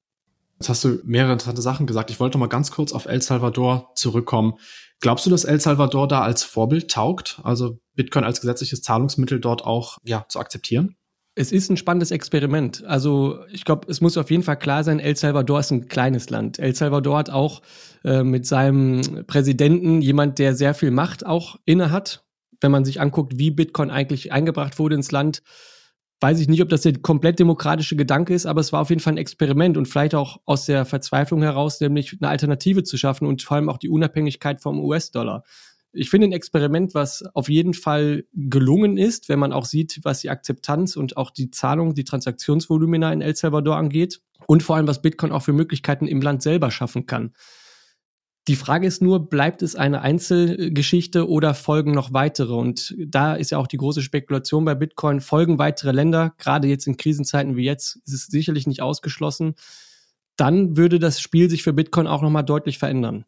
Jetzt 0.60 0.68
hast 0.68 0.84
du 0.84 1.00
mehrere 1.06 1.32
interessante 1.32 1.62
Sachen 1.62 1.88
gesagt. 1.88 2.12
Ich 2.12 2.20
wollte 2.20 2.38
noch 2.38 2.46
mal 2.46 2.48
ganz 2.48 2.70
kurz 2.70 2.92
auf 2.92 3.06
El 3.06 3.22
Salvador 3.22 3.92
zurückkommen. 3.96 4.56
Glaubst 5.00 5.26
du, 5.26 5.30
dass 5.30 5.46
El 5.46 5.62
Salvador 5.62 6.08
da 6.08 6.22
als 6.22 6.44
Vorbild 6.44 6.92
taugt? 6.92 7.40
Also 7.44 7.80
Bitcoin 7.96 8.26
als 8.26 8.42
gesetzliches 8.42 8.82
Zahlungsmittel 8.82 9.40
dort 9.40 9.64
auch 9.64 10.00
ja, 10.04 10.26
zu 10.28 10.38
akzeptieren? 10.40 10.98
Es 11.36 11.54
ist 11.54 11.70
ein 11.70 11.78
spannendes 11.78 12.12
Experiment. 12.12 12.84
Also 12.84 13.40
ich 13.50 13.64
glaube, 13.64 13.88
es 13.90 14.02
muss 14.02 14.18
auf 14.18 14.30
jeden 14.30 14.44
Fall 14.44 14.60
klar 14.60 14.84
sein, 14.84 15.00
El 15.00 15.16
Salvador 15.16 15.62
ist 15.62 15.72
ein 15.72 15.88
kleines 15.88 16.30
Land. 16.30 16.60
El 16.60 16.76
Salvador 16.76 17.20
hat 17.20 17.30
auch 17.30 17.62
äh, 18.04 18.24
mit 18.24 18.46
seinem 18.46 19.26
Präsidenten 19.26 20.02
jemand, 20.02 20.40
der 20.40 20.56
sehr 20.56 20.74
viel 20.74 20.92
Macht 20.92 21.26
auch 21.26 21.56
inne 21.64 21.92
hat. 21.92 22.26
Wenn 22.60 22.72
man 22.72 22.84
sich 22.84 23.00
anguckt, 23.00 23.38
wie 23.38 23.52
Bitcoin 23.52 23.92
eigentlich 23.92 24.34
eingebracht 24.34 24.80
wurde 24.80 24.96
ins 24.96 25.14
Land, 25.14 25.42
weiß 26.21 26.39
ich 26.39 26.50
nicht, 26.50 26.62
ob 26.62 26.69
das 26.69 26.81
der 26.81 26.94
komplett 27.00 27.39
demokratische 27.39 27.95
Gedanke 27.95 28.33
ist, 28.33 28.45
aber 28.45 28.62
es 28.62 28.74
war 28.74 28.81
auf 28.81 28.89
jeden 28.89 29.01
Fall 29.01 29.13
ein 29.13 29.18
Experiment 29.18 29.77
und 29.77 29.88
vielleicht 29.88 30.16
auch 30.16 30.42
aus 30.45 30.66
der 30.66 30.86
Verzweiflung 30.86 31.42
heraus, 31.42 31.80
nämlich 31.80 32.18
eine 32.19 32.30
Alternative 32.30 32.83
zu 32.83 32.98
schaffen 32.98 33.25
und 33.25 33.42
vor 33.42 33.56
allem 33.56 33.69
auch 33.69 33.77
die 33.77 33.89
Unabhängigkeit 33.89 34.62
vom 34.62 34.80
US-Dollar. 34.80 35.44
Ich 35.92 36.10
finde 36.10 36.27
ein 36.27 36.33
Experiment, 36.33 36.94
was 36.94 37.24
auf 37.33 37.50
jeden 37.50 37.74
Fall 37.74 38.25
gelungen 38.33 38.98
ist, 38.98 39.27
wenn 39.27 39.39
man 39.39 39.54
auch 39.54 39.66
sieht, 39.66 40.00
was 40.04 40.19
die 40.19 40.30
Akzeptanz 40.30 40.95
und 40.95 41.18
auch 41.18 41.31
die 41.31 41.50
Zahlung, 41.50 41.95
die 41.95 42.04
Transaktionsvolumina 42.04 43.12
in 43.12 43.21
El 43.21 43.36
Salvador 43.36 43.77
angeht 43.77 44.21
und 44.45 44.62
vor 44.62 44.75
allem, 44.75 44.88
was 44.88 45.01
Bitcoin 45.01 45.31
auch 45.31 45.42
für 45.42 45.54
Möglichkeiten 45.54 46.06
im 46.06 46.21
Land 46.21 46.44
selber 46.44 46.69
schaffen 46.69 47.06
kann. 47.06 47.33
Die 48.50 48.56
Frage 48.56 48.88
ist 48.88 49.00
nur, 49.04 49.30
bleibt 49.30 49.62
es 49.62 49.75
eine 49.75 50.01
Einzelgeschichte 50.01 51.30
oder 51.30 51.54
folgen 51.54 51.92
noch 51.92 52.13
weitere? 52.13 52.56
Und 52.56 52.96
da 52.98 53.36
ist 53.36 53.51
ja 53.51 53.60
auch 53.60 53.68
die 53.68 53.78
große 53.78 54.01
Spekulation 54.01 54.66
bei 54.66 54.74
Bitcoin. 54.74 55.22
Folgen 55.22 55.60
weitere 55.60 55.92
Länder, 55.92 56.34
gerade 56.40 56.68
jetzt 56.68 56.88
in 56.88 56.98
Krisenzeiten 56.98 57.56
wie 57.56 57.63
jetzt, 57.63 57.98
ist 58.07 58.13
es 58.13 58.25
sicherlich 58.25 58.66
nicht 58.66 58.81
ausgeschlossen. 58.81 59.54
Dann 60.36 60.75
würde 60.78 60.98
das 60.98 61.22
Spiel 61.22 61.48
sich 61.48 61.62
für 61.62 61.74
Bitcoin 61.74 62.07
auch 62.07 62.24
nochmal 62.24 62.44
deutlich 62.44 62.80
verändern. 62.80 63.25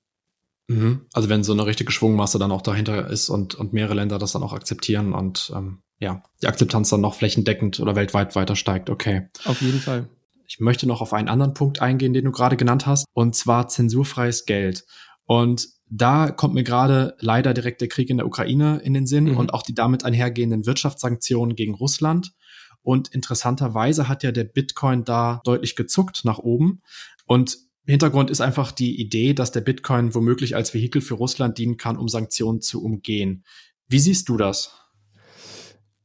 Mhm. 0.67 1.01
Also 1.13 1.29
wenn 1.29 1.43
so 1.43 1.53
eine 1.53 1.67
richtige 1.67 1.91
Schwungmasse 1.91 2.39
dann 2.39 2.51
auch 2.51 2.63
dahinter 2.63 3.07
ist 3.07 3.29
und, 3.29 3.53
und 3.53 3.73
mehrere 3.73 3.93
Länder 3.93 4.17
das 4.17 4.31
dann 4.31 4.41
auch 4.41 4.53
akzeptieren 4.53 5.13
und 5.13 5.53
ähm, 5.55 5.83
ja, 5.99 6.23
die 6.41 6.47
Akzeptanz 6.47 6.89
dann 6.89 7.01
noch 7.01 7.13
flächendeckend 7.13 7.79
oder 7.79 7.95
weltweit 7.95 8.35
weiter 8.35 8.55
steigt, 8.55 8.89
okay. 8.89 9.27
Auf 9.45 9.61
jeden 9.61 9.81
Fall. 9.81 10.07
Ich 10.47 10.59
möchte 10.59 10.87
noch 10.87 10.99
auf 10.99 11.13
einen 11.13 11.29
anderen 11.29 11.53
Punkt 11.53 11.81
eingehen, 11.81 12.11
den 12.11 12.25
du 12.25 12.31
gerade 12.31 12.57
genannt 12.57 12.85
hast, 12.85 13.05
und 13.13 13.35
zwar 13.35 13.69
zensurfreies 13.69 14.45
Geld. 14.45 14.83
Und 15.31 15.69
da 15.89 16.29
kommt 16.29 16.55
mir 16.55 16.65
gerade 16.65 17.15
leider 17.21 17.53
direkt 17.53 17.79
der 17.79 17.87
Krieg 17.87 18.09
in 18.09 18.17
der 18.17 18.25
Ukraine 18.25 18.81
in 18.83 18.93
den 18.93 19.07
Sinn 19.07 19.31
mhm. 19.31 19.37
und 19.37 19.53
auch 19.53 19.63
die 19.63 19.73
damit 19.73 20.03
einhergehenden 20.03 20.65
Wirtschaftssanktionen 20.65 21.55
gegen 21.55 21.73
Russland. 21.73 22.33
Und 22.81 23.07
interessanterweise 23.07 24.09
hat 24.09 24.23
ja 24.23 24.33
der 24.33 24.43
Bitcoin 24.43 25.05
da 25.05 25.39
deutlich 25.45 25.77
gezuckt 25.77 26.25
nach 26.25 26.39
oben. 26.39 26.81
Und 27.27 27.59
Hintergrund 27.85 28.29
ist 28.29 28.41
einfach 28.41 28.73
die 28.73 28.99
Idee, 28.99 29.33
dass 29.33 29.53
der 29.53 29.61
Bitcoin 29.61 30.13
womöglich 30.13 30.53
als 30.57 30.73
Vehikel 30.73 31.01
für 31.01 31.13
Russland 31.13 31.57
dienen 31.57 31.77
kann, 31.77 31.97
um 31.97 32.09
Sanktionen 32.09 32.59
zu 32.59 32.83
umgehen. 32.83 33.45
Wie 33.87 33.99
siehst 33.99 34.27
du 34.27 34.35
das? 34.35 34.80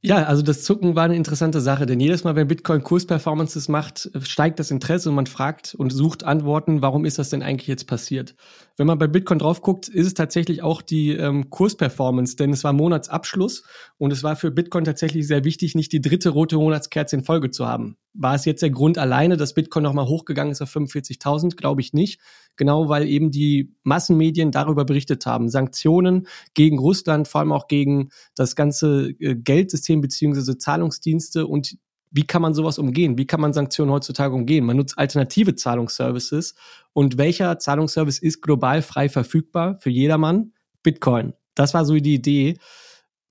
Ja, 0.07 0.23
also 0.23 0.41
das 0.41 0.63
Zucken 0.63 0.95
war 0.95 1.03
eine 1.03 1.17
interessante 1.17 1.61
Sache, 1.61 1.85
denn 1.85 1.99
jedes 1.99 2.23
Mal, 2.23 2.37
wenn 2.37 2.47
Bitcoin 2.47 2.81
Kursperformances 2.81 3.67
macht, 3.67 4.09
steigt 4.23 4.61
das 4.61 4.71
Interesse 4.71 5.09
und 5.09 5.17
man 5.17 5.27
fragt 5.27 5.75
und 5.75 5.91
sucht 5.91 6.23
Antworten, 6.23 6.81
warum 6.81 7.05
ist 7.05 7.19
das 7.19 7.31
denn 7.31 7.43
eigentlich 7.43 7.67
jetzt 7.67 7.89
passiert? 7.89 8.37
Wenn 8.77 8.87
man 8.87 8.99
bei 8.99 9.09
Bitcoin 9.09 9.41
drauf 9.41 9.63
guckt, 9.63 9.89
ist 9.89 10.07
es 10.07 10.15
tatsächlich 10.15 10.63
auch 10.63 10.81
die 10.81 11.11
ähm, 11.11 11.51
Kursperformance, 11.51 12.37
denn 12.37 12.53
es 12.53 12.63
war 12.63 12.73
Monatsabschluss 12.73 13.65
und 13.99 14.13
es 14.13 14.23
war 14.23 14.37
für 14.37 14.53
Bitcoin 14.53 14.85
tatsächlich 14.85 15.27
sehr 15.27 15.43
wichtig, 15.43 15.75
nicht 15.75 15.91
die 15.91 16.01
dritte 16.01 16.29
rote 16.29 16.55
Monatskerze 16.55 17.17
in 17.17 17.25
Folge 17.25 17.51
zu 17.51 17.67
haben. 17.67 17.97
War 18.15 18.37
es 18.37 18.45
jetzt 18.45 18.63
der 18.63 18.71
Grund 18.71 18.99
alleine, 18.99 19.37
dass 19.37 19.55
Bitcoin 19.55 19.83
nochmal 19.83 20.07
hochgegangen 20.07 20.53
ist 20.53 20.63
auf 20.63 20.73
45.000? 20.73 21.57
Glaube 21.57 21.81
ich 21.81 21.93
nicht. 21.93 22.21
Genau, 22.57 22.89
weil 22.89 23.07
eben 23.07 23.31
die 23.31 23.75
Massenmedien 23.83 24.51
darüber 24.51 24.85
berichtet 24.85 25.27
haben. 25.27 25.49
Sanktionen 25.49 26.27
gegen 26.55 26.79
Russland, 26.79 27.29
vor 27.29 27.41
allem 27.41 27.53
auch 27.53 27.69
gegen 27.69 28.11
das 28.35 28.57
ganze 28.57 29.11
äh, 29.21 29.35
Geldsystem 29.35 30.01
beziehungsweise 30.01 30.59
Zahlungsdienste 30.59 31.47
und 31.47 31.77
wie 32.11 32.27
kann 32.27 32.41
man 32.41 32.55
sowas 32.55 32.79
umgehen? 32.79 33.19
Wie 33.19 33.27
kann 33.27 33.41
man 33.41 33.53
Sanktionen 33.53 33.91
heutzutage 33.91 34.35
umgehen? 34.35 34.65
Man 34.65 34.77
nutzt 34.77 34.97
alternative 34.97 35.55
Zahlungsservices. 35.55 36.55
Und 36.95 37.19
welcher 37.19 37.59
Zahlungsservice 37.59 38.21
ist 38.21 38.41
global 38.41 38.81
frei 38.81 39.09
verfügbar 39.09 39.79
für 39.81 39.91
jedermann? 39.91 40.53
Bitcoin. 40.83 41.35
Das 41.55 41.75
war 41.75 41.85
so 41.85 41.95
die 41.95 42.15
Idee. 42.15 42.59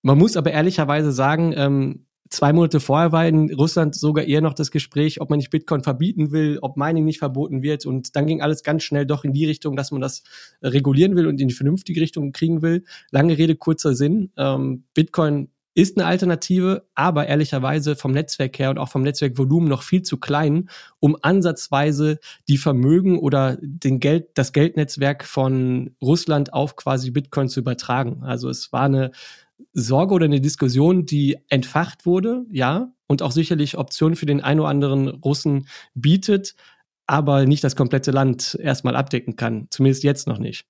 Man 0.01 0.19
muss 0.19 0.37
aber 0.37 0.51
ehrlicherweise 0.51 1.11
sagen, 1.11 1.53
ähm, 1.55 2.04
zwei 2.29 2.53
Monate 2.53 2.79
vorher 2.79 3.11
war 3.11 3.27
in 3.27 3.53
Russland 3.53 3.95
sogar 3.95 4.25
eher 4.25 4.41
noch 4.41 4.53
das 4.53 4.71
Gespräch, 4.71 5.21
ob 5.21 5.29
man 5.29 5.37
nicht 5.37 5.49
Bitcoin 5.49 5.83
verbieten 5.83 6.31
will, 6.31 6.59
ob 6.61 6.77
Mining 6.77 7.05
nicht 7.05 7.19
verboten 7.19 7.61
wird. 7.61 7.85
Und 7.85 8.15
dann 8.15 8.25
ging 8.25 8.41
alles 8.41 8.63
ganz 8.63 8.83
schnell 8.83 9.05
doch 9.05 9.23
in 9.23 9.33
die 9.33 9.45
Richtung, 9.45 9.75
dass 9.75 9.91
man 9.91 10.01
das 10.01 10.23
regulieren 10.61 11.15
will 11.15 11.27
und 11.27 11.39
in 11.39 11.47
die 11.47 11.53
vernünftige 11.53 12.01
Richtung 12.01 12.31
kriegen 12.31 12.61
will. 12.61 12.83
Lange 13.11 13.37
Rede, 13.37 13.55
kurzer 13.55 13.95
Sinn. 13.95 14.31
Ähm, 14.37 14.85
Bitcoin 14.93 15.49
ist 15.75 15.97
eine 15.97 16.07
Alternative, 16.07 16.87
aber 16.95 17.27
ehrlicherweise 17.27 17.97
vom 17.97 18.13
Netzwerk 18.13 18.57
her 18.57 18.69
und 18.69 18.79
auch 18.79 18.87
vom 18.87 19.03
Netzwerkvolumen 19.03 19.67
noch 19.67 19.83
viel 19.83 20.03
zu 20.03 20.17
klein, 20.17 20.69
um 21.01 21.17
ansatzweise 21.21 22.19
die 22.47 22.57
Vermögen 22.57 23.19
oder 23.19 23.57
den 23.61 23.99
Geld, 23.99 24.29
das 24.35 24.53
Geldnetzwerk 24.53 25.25
von 25.25 25.91
Russland 26.01 26.53
auf 26.53 26.77
quasi 26.77 27.11
Bitcoin 27.11 27.49
zu 27.49 27.59
übertragen. 27.59 28.23
Also 28.23 28.49
es 28.49 28.71
war 28.71 28.83
eine 28.83 29.11
Sorge 29.73 30.13
oder 30.13 30.25
eine 30.25 30.41
Diskussion, 30.41 31.05
die 31.05 31.37
entfacht 31.49 32.05
wurde, 32.05 32.45
ja, 32.51 32.91
und 33.07 33.21
auch 33.21 33.31
sicherlich 33.31 33.77
Optionen 33.77 34.15
für 34.15 34.25
den 34.25 34.41
ein 34.41 34.59
oder 34.59 34.69
anderen 34.69 35.07
Russen 35.07 35.67
bietet, 35.93 36.55
aber 37.07 37.45
nicht 37.45 37.63
das 37.63 37.75
komplette 37.75 38.11
Land 38.11 38.57
erstmal 38.61 38.95
abdecken 38.95 39.35
kann. 39.35 39.67
Zumindest 39.69 40.03
jetzt 40.03 40.27
noch 40.27 40.39
nicht. 40.39 40.65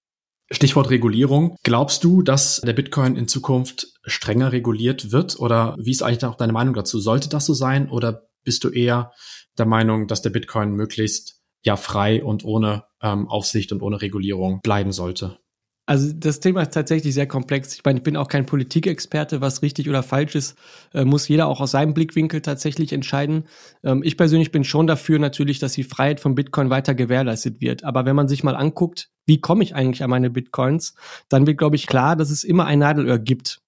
Stichwort 0.52 0.90
Regulierung. 0.90 1.56
Glaubst 1.64 2.04
du, 2.04 2.22
dass 2.22 2.62
der 2.62 2.74
Bitcoin 2.74 3.16
in 3.16 3.28
Zukunft 3.28 3.94
strenger 4.04 4.52
reguliert 4.52 5.12
wird? 5.12 5.40
Oder 5.40 5.76
wie 5.80 5.92
ist 5.92 6.04
eigentlich 6.04 6.26
auch 6.26 6.36
deine 6.36 6.54
Meinung 6.54 6.76
dazu? 6.76 7.00
Sollte 7.00 7.30
das 7.30 7.46
so 7.46 7.54
sein? 7.54 7.90
Oder 7.90 8.28
bist 8.44 8.64
du 8.64 8.70
eher 8.70 9.12
der 9.58 9.66
Meinung, 9.66 10.08
dass 10.08 10.22
der 10.22 10.30
Bitcoin 10.30 10.74
möglichst 10.74 11.42
ja 11.64 11.78
frei 11.78 12.24
und 12.24 12.46
ohne 12.46 12.84
ähm, 13.02 13.28
Aufsicht 13.28 13.72
und 13.72 13.82
ohne 13.82 14.02
Regulierung 14.02 14.60
bleiben 14.62 14.92
sollte? 14.92 15.40
Also 15.88 16.12
das 16.14 16.40
Thema 16.40 16.64
ist 16.64 16.74
tatsächlich 16.74 17.14
sehr 17.14 17.28
komplex. 17.28 17.76
Ich 17.76 17.86
meine, 17.86 18.00
ich 18.00 18.04
bin 18.04 18.18
auch 18.18 18.28
kein 18.28 18.48
Politikexperte, 18.48 19.40
was 19.42 19.62
richtig 19.62 19.88
oder 19.88 20.02
falsch 20.02 20.34
ist, 20.34 20.58
äh, 20.94 21.06
muss 21.06 21.28
jeder 21.28 21.48
auch 21.48 21.62
aus 21.62 21.72
seinem 21.72 21.94
Blickwinkel 21.94 22.42
tatsächlich 22.42 22.92
entscheiden. 22.92 23.44
Ähm, 23.84 24.02
ich 24.04 24.18
persönlich 24.18 24.52
bin 24.52 24.64
schon 24.64 24.88
dafür 24.88 25.20
natürlich, 25.20 25.60
dass 25.60 25.74
die 25.74 25.84
Freiheit 25.84 26.20
von 26.20 26.34
Bitcoin 26.34 26.72
weiter 26.72 26.96
gewährleistet 26.96 27.62
wird. 27.62 27.84
Aber 27.84 28.06
wenn 28.06 28.16
man 28.16 28.28
sich 28.28 28.44
mal 28.44 28.56
anguckt, 28.56 29.10
wie 29.28 29.40
komme 29.40 29.64
ich 29.64 29.76
eigentlich 29.76 30.04
an 30.04 30.10
meine 30.10 30.32
Bitcoins, 30.32 30.96
dann 31.30 31.46
wird, 31.46 31.60
glaube 31.60 31.76
ich, 31.76 31.86
klar, 31.86 32.16
dass 32.16 32.32
es 32.32 32.44
immer 32.44 32.66
ein 32.66 32.80
Nadelöhr 32.80 33.20
gibt. 33.20 33.62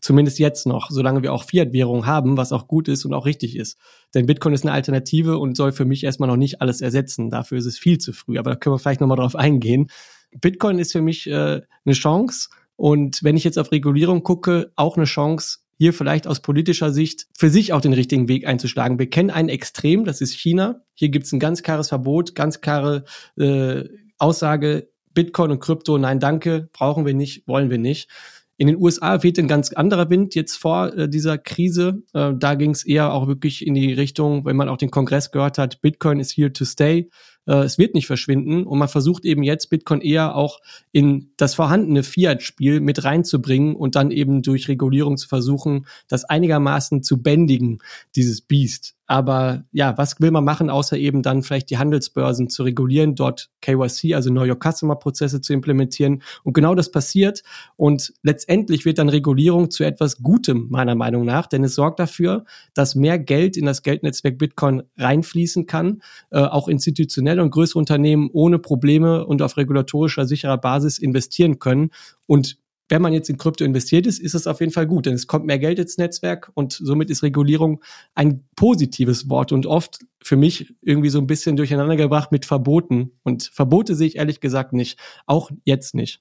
Zumindest 0.00 0.38
jetzt 0.38 0.66
noch, 0.66 0.90
solange 0.90 1.22
wir 1.22 1.32
auch 1.32 1.44
Fiat-Währung 1.44 2.06
haben, 2.06 2.36
was 2.36 2.52
auch 2.52 2.66
gut 2.66 2.88
ist 2.88 3.04
und 3.04 3.12
auch 3.12 3.26
richtig 3.26 3.54
ist. 3.54 3.78
Denn 4.14 4.26
Bitcoin 4.26 4.54
ist 4.54 4.64
eine 4.64 4.72
Alternative 4.72 5.38
und 5.38 5.56
soll 5.56 5.72
für 5.72 5.84
mich 5.84 6.04
erstmal 6.04 6.28
noch 6.28 6.38
nicht 6.38 6.62
alles 6.62 6.80
ersetzen. 6.80 7.30
Dafür 7.30 7.58
ist 7.58 7.66
es 7.66 7.78
viel 7.78 7.98
zu 7.98 8.12
früh. 8.12 8.38
Aber 8.38 8.50
da 8.50 8.56
können 8.56 8.74
wir 8.74 8.78
vielleicht 8.78 9.02
nochmal 9.02 9.18
drauf 9.18 9.36
eingehen. 9.36 9.88
Bitcoin 10.32 10.78
ist 10.78 10.92
für 10.92 11.02
mich 11.02 11.26
äh, 11.26 11.60
eine 11.84 11.94
Chance. 11.94 12.48
Und 12.76 13.22
wenn 13.22 13.36
ich 13.36 13.44
jetzt 13.44 13.58
auf 13.58 13.72
Regulierung 13.72 14.22
gucke, 14.22 14.72
auch 14.76 14.96
eine 14.96 15.06
Chance, 15.06 15.58
hier 15.80 15.94
vielleicht 15.94 16.26
aus 16.26 16.40
politischer 16.40 16.92
Sicht 16.92 17.26
für 17.34 17.48
sich 17.48 17.72
auch 17.72 17.80
den 17.80 17.94
richtigen 17.94 18.28
Weg 18.28 18.46
einzuschlagen. 18.46 18.98
Wir 18.98 19.08
kennen 19.08 19.30
ein 19.30 19.48
Extrem, 19.48 20.04
das 20.04 20.20
ist 20.20 20.34
China. 20.34 20.82
Hier 20.92 21.08
gibt 21.08 21.24
es 21.24 21.32
ein 21.32 21.40
ganz 21.40 21.62
klares 21.62 21.88
Verbot, 21.88 22.34
ganz 22.34 22.60
klare 22.60 23.04
äh, 23.38 23.84
Aussage, 24.18 24.90
Bitcoin 25.14 25.50
und 25.50 25.60
Krypto, 25.60 25.96
nein, 25.96 26.20
danke, 26.20 26.68
brauchen 26.74 27.06
wir 27.06 27.14
nicht, 27.14 27.48
wollen 27.48 27.70
wir 27.70 27.78
nicht. 27.78 28.10
In 28.58 28.66
den 28.66 28.76
USA 28.76 29.22
weht 29.22 29.38
ein 29.38 29.48
ganz 29.48 29.72
anderer 29.72 30.10
Wind 30.10 30.34
jetzt 30.34 30.56
vor 30.56 30.92
äh, 30.92 31.08
dieser 31.08 31.38
Krise. 31.38 32.02
Äh, 32.12 32.34
da 32.36 32.56
ging 32.56 32.72
es 32.72 32.84
eher 32.84 33.14
auch 33.14 33.26
wirklich 33.26 33.66
in 33.66 33.72
die 33.72 33.94
Richtung, 33.94 34.44
wenn 34.44 34.56
man 34.56 34.68
auch 34.68 34.76
den 34.76 34.90
Kongress 34.90 35.30
gehört 35.30 35.56
hat, 35.56 35.80
Bitcoin 35.80 36.20
is 36.20 36.36
here 36.36 36.52
to 36.52 36.66
stay 36.66 37.08
äh, 37.46 37.64
es 37.64 37.78
wird 37.78 37.94
nicht 37.94 38.06
verschwinden 38.06 38.64
und 38.64 38.78
man 38.78 38.88
versucht 38.88 39.24
eben 39.24 39.42
jetzt 39.42 39.70
Bitcoin 39.70 40.00
eher 40.00 40.34
auch 40.34 40.60
in 40.92 41.32
das 41.36 41.54
vorhandene 41.54 42.02
Fiat-Spiel 42.02 42.80
mit 42.80 43.04
reinzubringen 43.04 43.74
und 43.76 43.96
dann 43.96 44.10
eben 44.10 44.42
durch 44.42 44.68
Regulierung 44.68 45.16
zu 45.16 45.28
versuchen, 45.28 45.86
das 46.08 46.24
einigermaßen 46.24 47.02
zu 47.02 47.22
bändigen, 47.22 47.78
dieses 48.14 48.40
Biest. 48.40 48.94
Aber 49.10 49.64
ja, 49.72 49.98
was 49.98 50.20
will 50.20 50.30
man 50.30 50.44
machen, 50.44 50.70
außer 50.70 50.96
eben 50.96 51.22
dann 51.22 51.42
vielleicht 51.42 51.68
die 51.70 51.78
Handelsbörsen 51.78 52.48
zu 52.48 52.62
regulieren, 52.62 53.16
dort 53.16 53.50
KYC, 53.60 54.14
also 54.14 54.30
Know 54.30 54.44
Your 54.44 54.56
Customer 54.62 54.94
Prozesse 54.94 55.40
zu 55.40 55.52
implementieren. 55.52 56.22
Und 56.44 56.52
genau 56.52 56.76
das 56.76 56.92
passiert. 56.92 57.42
Und 57.74 58.12
letztendlich 58.22 58.84
wird 58.84 58.98
dann 58.98 59.08
Regulierung 59.08 59.72
zu 59.72 59.82
etwas 59.82 60.22
Gutem, 60.22 60.68
meiner 60.70 60.94
Meinung 60.94 61.24
nach, 61.24 61.48
denn 61.48 61.64
es 61.64 61.74
sorgt 61.74 61.98
dafür, 61.98 62.44
dass 62.72 62.94
mehr 62.94 63.18
Geld 63.18 63.56
in 63.56 63.66
das 63.66 63.82
Geldnetzwerk 63.82 64.38
Bitcoin 64.38 64.84
reinfließen 64.96 65.66
kann, 65.66 66.02
äh, 66.30 66.38
auch 66.38 66.68
institutionelle 66.68 67.42
und 67.42 67.50
größere 67.50 67.80
Unternehmen 67.80 68.30
ohne 68.32 68.60
Probleme 68.60 69.26
und 69.26 69.42
auf 69.42 69.56
regulatorischer 69.56 70.24
sicherer 70.24 70.58
Basis 70.58 70.98
investieren 70.98 71.58
können. 71.58 71.90
Und 72.28 72.59
wenn 72.90 73.00
man 73.00 73.12
jetzt 73.12 73.30
in 73.30 73.38
Krypto 73.38 73.64
investiert 73.64 74.06
ist, 74.06 74.18
ist 74.18 74.34
es 74.34 74.46
auf 74.46 74.60
jeden 74.60 74.72
Fall 74.72 74.86
gut, 74.86 75.06
denn 75.06 75.14
es 75.14 75.26
kommt 75.26 75.46
mehr 75.46 75.58
Geld 75.58 75.78
ins 75.78 75.96
Netzwerk 75.96 76.50
und 76.54 76.72
somit 76.72 77.08
ist 77.08 77.22
Regulierung 77.22 77.82
ein 78.14 78.44
positives 78.56 79.30
Wort 79.30 79.52
und 79.52 79.64
oft 79.64 80.00
für 80.22 80.36
mich 80.36 80.74
irgendwie 80.82 81.08
so 81.08 81.18
ein 81.18 81.26
bisschen 81.26 81.56
durcheinander 81.56 81.96
gebracht 81.96 82.32
mit 82.32 82.44
Verboten. 82.44 83.12
Und 83.22 83.44
Verbote 83.52 83.94
sehe 83.94 84.08
ich 84.08 84.16
ehrlich 84.16 84.40
gesagt 84.40 84.72
nicht, 84.72 84.98
auch 85.26 85.50
jetzt 85.64 85.94
nicht. 85.94 86.20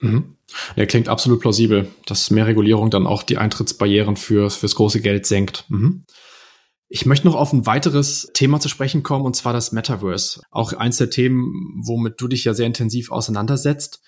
Mhm. 0.00 0.36
Ja, 0.76 0.86
klingt 0.86 1.08
absolut 1.08 1.40
plausibel, 1.40 1.88
dass 2.06 2.30
mehr 2.30 2.46
Regulierung 2.46 2.90
dann 2.90 3.06
auch 3.06 3.22
die 3.22 3.38
Eintrittsbarrieren 3.38 4.16
für, 4.16 4.50
fürs 4.50 4.74
große 4.74 5.00
Geld 5.00 5.26
senkt. 5.26 5.66
Mhm. 5.68 6.04
Ich 6.88 7.06
möchte 7.06 7.26
noch 7.26 7.36
auf 7.36 7.52
ein 7.52 7.64
weiteres 7.64 8.30
Thema 8.34 8.60
zu 8.60 8.68
sprechen 8.68 9.02
kommen, 9.02 9.24
und 9.24 9.34
zwar 9.34 9.54
das 9.54 9.72
Metaverse. 9.72 10.42
Auch 10.50 10.72
eins 10.74 10.98
der 10.98 11.08
Themen, 11.08 11.80
womit 11.84 12.20
du 12.20 12.28
dich 12.28 12.44
ja 12.44 12.52
sehr 12.52 12.66
intensiv 12.66 13.10
auseinandersetzt. 13.10 14.02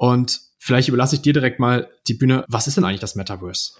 Und 0.00 0.40
vielleicht 0.58 0.88
überlasse 0.88 1.16
ich 1.16 1.20
dir 1.20 1.34
direkt 1.34 1.60
mal 1.60 1.90
die 2.08 2.14
Bühne. 2.14 2.46
Was 2.48 2.66
ist 2.66 2.78
denn 2.78 2.84
eigentlich 2.84 3.00
das 3.00 3.16
Metaverse? 3.16 3.72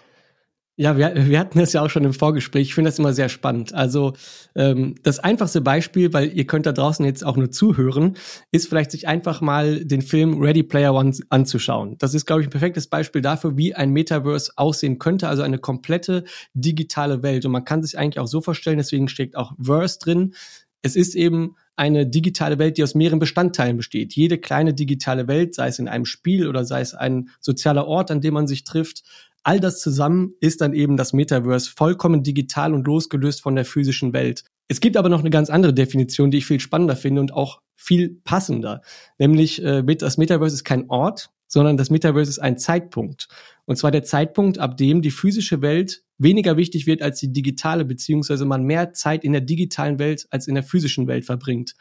Ja, 0.77 0.99
wir, 0.99 1.15
wir 1.15 1.39
hatten 1.39 1.59
das 1.59 1.73
ja 1.73 1.81
auch 1.81 1.89
schon 1.89 2.05
im 2.05 2.13
Vorgespräch. 2.13 2.69
Ich 2.69 2.75
finde 2.75 2.91
das 2.91 2.99
immer 2.99 3.15
sehr 3.15 3.31
spannend. 3.31 3.73
Also 3.73 4.13
ähm, 4.55 4.97
das 5.03 5.19
einfachste 5.19 5.63
Beispiel, 5.63 6.13
weil 6.13 6.31
ihr 6.37 6.47
könnt 6.47 6.67
da 6.67 6.73
draußen 6.73 7.07
jetzt 7.07 7.25
auch 7.25 7.39
nur 7.39 7.51
zuhören, 7.51 8.19
ist 8.51 8.69
vielleicht 8.69 8.91
sich 8.91 9.09
einfach 9.09 9.41
mal 9.41 9.83
den 9.83 10.03
Film 10.03 10.43
Ready 10.43 10.63
Player 10.63 10.93
One 10.93 11.17
anzuschauen. 11.31 11.97
Das 11.99 12.13
ist, 12.13 12.27
glaube 12.27 12.43
ich, 12.43 12.49
ein 12.49 12.53
perfektes 12.53 12.87
Beispiel 12.87 13.23
dafür, 13.23 13.57
wie 13.57 13.75
ein 13.75 13.91
Metaverse 13.91 14.53
aussehen 14.57 14.99
könnte. 14.99 15.27
Also 15.27 15.43
eine 15.43 15.59
komplette 15.59 16.25
digitale 16.53 17.23
Welt. 17.23 17.47
Und 17.47 17.53
man 17.53 17.65
kann 17.65 17.83
sich 17.83 17.99
eigentlich 17.99 18.19
auch 18.19 18.29
so 18.29 18.43
vorstellen, 18.43 18.77
deswegen 18.77 19.09
steckt 19.09 19.37
auch 19.37 19.53
Verse 19.59 19.99
drin. 19.99 20.35
Es 20.83 20.97
ist 20.97 21.15
eben 21.15 21.57
eine 21.77 22.07
digitale 22.07 22.59
Welt, 22.59 22.77
die 22.77 22.83
aus 22.83 22.95
mehreren 22.95 23.19
Bestandteilen 23.19 23.77
besteht. 23.77 24.15
Jede 24.15 24.39
kleine 24.39 24.75
digitale 24.75 25.29
Welt, 25.29 25.55
sei 25.55 25.69
es 25.69 25.79
in 25.79 25.89
einem 25.89 26.05
Spiel 26.05 26.47
oder 26.47 26.65
sei 26.65 26.81
es 26.81 26.95
ein 26.95 27.31
sozialer 27.41 27.87
Ort, 27.87 28.11
an 28.11 28.21
dem 28.21 28.35
man 28.35 28.47
sich 28.47 28.65
trifft, 28.65 29.03
all 29.43 29.61
das 29.61 29.81
zusammen 29.81 30.35
ist 30.41 30.61
dann 30.61 30.75
eben 30.75 30.97
das 30.97 31.13
Metaverse 31.13 31.71
vollkommen 31.75 32.23
digital 32.23 32.75
und 32.75 32.87
losgelöst 32.87 33.41
von 33.41 33.55
der 33.55 33.65
physischen 33.65 34.13
Welt. 34.13 34.45
Es 34.69 34.81
gibt 34.81 34.97
aber 34.97 35.09
noch 35.09 35.21
eine 35.21 35.31
ganz 35.31 35.51
andere 35.51 35.75
Definition, 35.75 36.31
die 36.31 36.39
ich 36.39 36.47
viel 36.47 36.61
spannender 36.61 36.97
finde 36.97 37.21
und 37.21 37.33
auch 37.33 37.61
viel 37.75 38.21
passender. 38.23 38.83
Nämlich, 39.19 39.63
äh, 39.65 39.83
das 39.83 40.19
Metaverse 40.19 40.55
ist 40.55 40.65
kein 40.65 40.89
Ort, 40.91 41.31
sondern 41.51 41.77
das 41.77 41.91
Metaverse 41.91 42.31
ist 42.31 42.39
ein 42.39 42.57
Zeitpunkt. 42.57 43.29
Und 43.67 43.77
zwar 43.77 43.91
der 43.91 44.05
Zeitpunkt, 44.05 44.59
ab 44.59 44.77
dem 44.77 45.03
die 45.03 45.11
physische 45.11 45.61
Welt 45.63 46.03
weniger 46.17 46.57
wichtig 46.57 46.87
wird 46.87 47.03
als 47.03 47.19
die 47.19 47.33
digitale, 47.33 47.85
beziehungsweise 47.85 48.45
man 48.45 48.63
mehr 48.63 48.93
Zeit 48.93 49.25
in 49.25 49.33
der 49.33 49.41
digitalen 49.41 49.99
Welt 49.99 50.27
als 50.31 50.47
in 50.47 50.55
der 50.55 50.63
physischen 50.63 51.09
Welt 51.09 51.25
verbringt. 51.25 51.75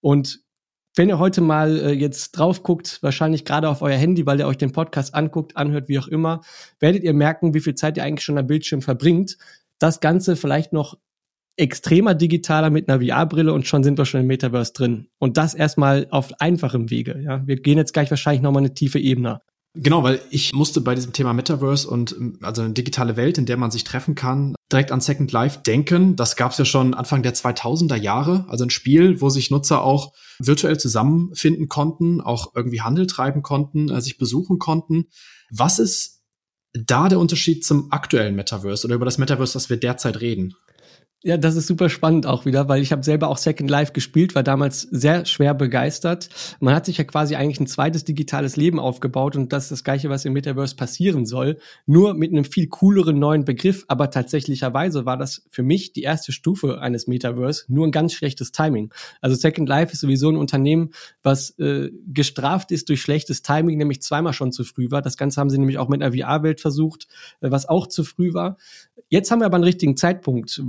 Und 0.00 0.40
wenn 0.96 1.08
ihr 1.08 1.20
heute 1.20 1.40
mal 1.40 1.78
äh, 1.78 1.92
jetzt 1.92 2.32
drauf 2.32 2.64
guckt, 2.64 2.98
wahrscheinlich 3.02 3.44
gerade 3.44 3.68
auf 3.68 3.80
euer 3.80 3.96
Handy, 3.96 4.26
weil 4.26 4.40
ihr 4.40 4.46
euch 4.46 4.58
den 4.58 4.72
Podcast 4.72 5.14
anguckt, 5.14 5.56
anhört, 5.56 5.88
wie 5.88 5.98
auch 5.98 6.08
immer, 6.08 6.42
werdet 6.80 7.04
ihr 7.04 7.14
merken, 7.14 7.54
wie 7.54 7.60
viel 7.60 7.76
Zeit 7.76 7.96
ihr 7.96 8.02
eigentlich 8.02 8.24
schon 8.24 8.38
am 8.38 8.46
Bildschirm 8.46 8.82
verbringt. 8.82 9.38
Das 9.78 10.00
Ganze 10.00 10.36
vielleicht 10.36 10.72
noch 10.72 10.98
extremer 11.56 12.14
digitaler 12.14 12.70
mit 12.70 12.88
einer 12.88 13.04
VR-Brille 13.04 13.52
und 13.52 13.66
schon 13.66 13.84
sind 13.84 13.98
wir 13.98 14.04
schon 14.04 14.20
im 14.20 14.26
Metaverse 14.26 14.72
drin. 14.72 15.08
Und 15.18 15.36
das 15.36 15.54
erstmal 15.54 16.06
auf 16.10 16.40
einfachem 16.40 16.90
Wege. 16.90 17.20
Ja, 17.22 17.46
wir 17.46 17.56
gehen 17.56 17.78
jetzt 17.78 17.92
gleich 17.92 18.10
wahrscheinlich 18.10 18.42
nochmal 18.42 18.62
eine 18.62 18.74
tiefe 18.74 18.98
Ebene. 18.98 19.40
Genau, 19.74 20.02
weil 20.02 20.20
ich 20.28 20.52
musste 20.52 20.82
bei 20.82 20.94
diesem 20.94 21.14
Thema 21.14 21.32
Metaverse 21.32 21.88
und 21.88 22.14
also 22.42 22.60
eine 22.60 22.74
digitale 22.74 23.16
Welt, 23.16 23.38
in 23.38 23.46
der 23.46 23.56
man 23.56 23.70
sich 23.70 23.84
treffen 23.84 24.14
kann, 24.14 24.54
direkt 24.70 24.92
an 24.92 25.00
Second 25.00 25.32
Life 25.32 25.60
denken. 25.66 26.14
Das 26.14 26.36
gab 26.36 26.52
es 26.52 26.58
ja 26.58 26.66
schon 26.66 26.92
Anfang 26.92 27.22
der 27.22 27.34
2000er 27.34 27.96
Jahre, 27.96 28.44
also 28.48 28.64
ein 28.64 28.70
Spiel, 28.70 29.22
wo 29.22 29.30
sich 29.30 29.50
Nutzer 29.50 29.82
auch 29.82 30.12
virtuell 30.38 30.78
zusammenfinden 30.78 31.68
konnten, 31.68 32.20
auch 32.20 32.54
irgendwie 32.54 32.82
Handel 32.82 33.06
treiben 33.06 33.42
konnten, 33.42 33.88
äh, 33.88 34.02
sich 34.02 34.18
besuchen 34.18 34.58
konnten. 34.58 35.06
Was 35.50 35.78
ist 35.78 36.22
da 36.74 37.08
der 37.08 37.18
Unterschied 37.18 37.64
zum 37.64 37.92
aktuellen 37.92 38.34
Metaverse 38.34 38.86
oder 38.86 38.96
über 38.96 39.04
das 39.06 39.18
Metaverse, 39.18 39.54
das 39.54 39.70
wir 39.70 39.78
derzeit 39.78 40.20
reden? 40.20 40.54
Ja, 41.24 41.36
das 41.36 41.54
ist 41.54 41.68
super 41.68 41.88
spannend 41.88 42.26
auch 42.26 42.46
wieder, 42.46 42.68
weil 42.68 42.82
ich 42.82 42.90
habe 42.90 43.04
selber 43.04 43.28
auch 43.28 43.36
Second 43.36 43.70
Life 43.70 43.92
gespielt, 43.92 44.34
war 44.34 44.42
damals 44.42 44.82
sehr 44.82 45.24
schwer 45.24 45.54
begeistert. 45.54 46.28
Man 46.58 46.74
hat 46.74 46.84
sich 46.84 46.98
ja 46.98 47.04
quasi 47.04 47.36
eigentlich 47.36 47.60
ein 47.60 47.68
zweites 47.68 48.04
digitales 48.04 48.56
Leben 48.56 48.80
aufgebaut 48.80 49.36
und 49.36 49.52
das 49.52 49.64
ist 49.64 49.70
das 49.70 49.84
gleiche, 49.84 50.10
was 50.10 50.24
im 50.24 50.32
Metaverse 50.32 50.74
passieren 50.74 51.24
soll, 51.24 51.58
nur 51.86 52.14
mit 52.14 52.32
einem 52.32 52.44
viel 52.44 52.66
cooleren 52.66 53.20
neuen 53.20 53.44
Begriff, 53.44 53.84
aber 53.86 54.10
tatsächlicherweise 54.10 55.06
war 55.06 55.16
das 55.16 55.44
für 55.48 55.62
mich 55.62 55.92
die 55.92 56.02
erste 56.02 56.32
Stufe 56.32 56.80
eines 56.80 57.06
Metaverse, 57.06 57.66
nur 57.68 57.86
ein 57.86 57.92
ganz 57.92 58.14
schlechtes 58.14 58.50
Timing. 58.50 58.92
Also 59.20 59.36
Second 59.36 59.68
Life 59.68 59.92
ist 59.92 60.00
sowieso 60.00 60.28
ein 60.28 60.36
Unternehmen, 60.36 60.90
was 61.22 61.56
äh, 61.60 61.90
gestraft 62.12 62.72
ist 62.72 62.88
durch 62.88 63.00
schlechtes 63.00 63.42
Timing, 63.42 63.78
nämlich 63.78 64.02
zweimal 64.02 64.32
schon 64.32 64.50
zu 64.50 64.64
früh 64.64 64.90
war. 64.90 65.02
Das 65.02 65.16
Ganze 65.16 65.40
haben 65.40 65.50
sie 65.50 65.58
nämlich 65.58 65.78
auch 65.78 65.88
mit 65.88 66.02
einer 66.02 66.16
VR-Welt 66.16 66.60
versucht, 66.60 67.06
äh, 67.42 67.52
was 67.52 67.68
auch 67.68 67.86
zu 67.86 68.02
früh 68.02 68.34
war. 68.34 68.56
Jetzt 69.08 69.30
haben 69.30 69.40
wir 69.40 69.46
aber 69.46 69.56
einen 69.56 69.64
richtigen 69.64 69.96
Zeitpunkt, 69.96 70.60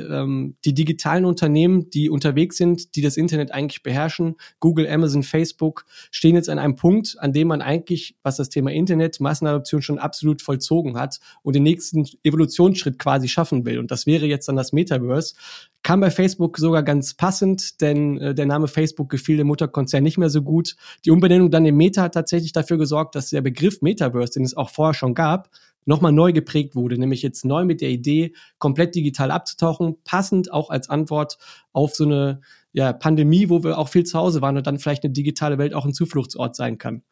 ähm, 0.00 0.56
die 0.64 0.74
digitalen 0.74 1.24
Unternehmen, 1.24 1.90
die 1.90 2.10
unterwegs 2.10 2.56
sind, 2.56 2.94
die 2.96 3.02
das 3.02 3.16
Internet 3.16 3.52
eigentlich 3.52 3.82
beherrschen, 3.82 4.36
Google, 4.60 4.88
Amazon, 4.88 5.22
Facebook, 5.22 5.84
stehen 6.10 6.34
jetzt 6.34 6.48
an 6.48 6.58
einem 6.58 6.76
Punkt, 6.76 7.16
an 7.18 7.32
dem 7.32 7.48
man 7.48 7.62
eigentlich, 7.62 8.16
was 8.22 8.36
das 8.36 8.48
Thema 8.48 8.72
Internet, 8.72 9.20
Massenadoption 9.20 9.82
schon 9.82 9.98
absolut 9.98 10.42
vollzogen 10.42 10.96
hat 10.96 11.20
und 11.42 11.56
den 11.56 11.62
nächsten 11.62 12.06
Evolutionsschritt 12.22 12.98
quasi 12.98 13.28
schaffen 13.28 13.64
will. 13.64 13.78
Und 13.78 13.90
das 13.90 14.06
wäre 14.06 14.26
jetzt 14.26 14.48
dann 14.48 14.56
das 14.56 14.72
Metaverse. 14.72 15.34
Kam 15.82 16.00
bei 16.00 16.10
Facebook 16.10 16.58
sogar 16.58 16.82
ganz 16.82 17.14
passend, 17.14 17.80
denn 17.80 18.18
äh, 18.18 18.34
der 18.34 18.46
Name 18.46 18.68
Facebook 18.68 19.10
gefiel 19.10 19.36
dem 19.36 19.48
Mutterkonzern 19.48 20.02
nicht 20.02 20.16
mehr 20.16 20.30
so 20.30 20.42
gut. 20.42 20.76
Die 21.04 21.10
Umbenennung 21.10 21.50
dann 21.50 21.66
in 21.66 21.76
Meta 21.76 22.02
hat 22.02 22.14
tatsächlich 22.14 22.52
dafür 22.52 22.78
gesorgt, 22.78 23.14
dass 23.14 23.30
der 23.30 23.42
Begriff 23.42 23.82
Metaverse, 23.82 24.32
den 24.32 24.44
es 24.44 24.56
auch 24.56 24.70
vorher 24.70 24.94
schon 24.94 25.14
gab, 25.14 25.50
nochmal 25.86 26.12
neu 26.12 26.32
geprägt 26.32 26.74
wurde, 26.74 26.98
nämlich 26.98 27.22
jetzt 27.22 27.44
neu 27.44 27.64
mit 27.64 27.80
der 27.80 27.90
Idee, 27.90 28.34
komplett 28.58 28.94
digital 28.94 29.30
abzutauchen, 29.30 29.96
passend 30.04 30.52
auch 30.52 30.70
als 30.70 30.88
Antwort 30.88 31.38
auf 31.72 31.94
so 31.94 32.04
eine 32.04 32.40
ja, 32.72 32.92
Pandemie, 32.92 33.48
wo 33.48 33.62
wir 33.62 33.78
auch 33.78 33.88
viel 33.88 34.04
zu 34.04 34.18
Hause 34.18 34.42
waren 34.42 34.56
und 34.56 34.66
dann 34.66 34.78
vielleicht 34.78 35.04
eine 35.04 35.12
digitale 35.12 35.58
Welt 35.58 35.74
auch 35.74 35.84
ein 35.84 35.94
Zufluchtsort 35.94 36.56
sein 36.56 36.78
kann. 36.78 37.02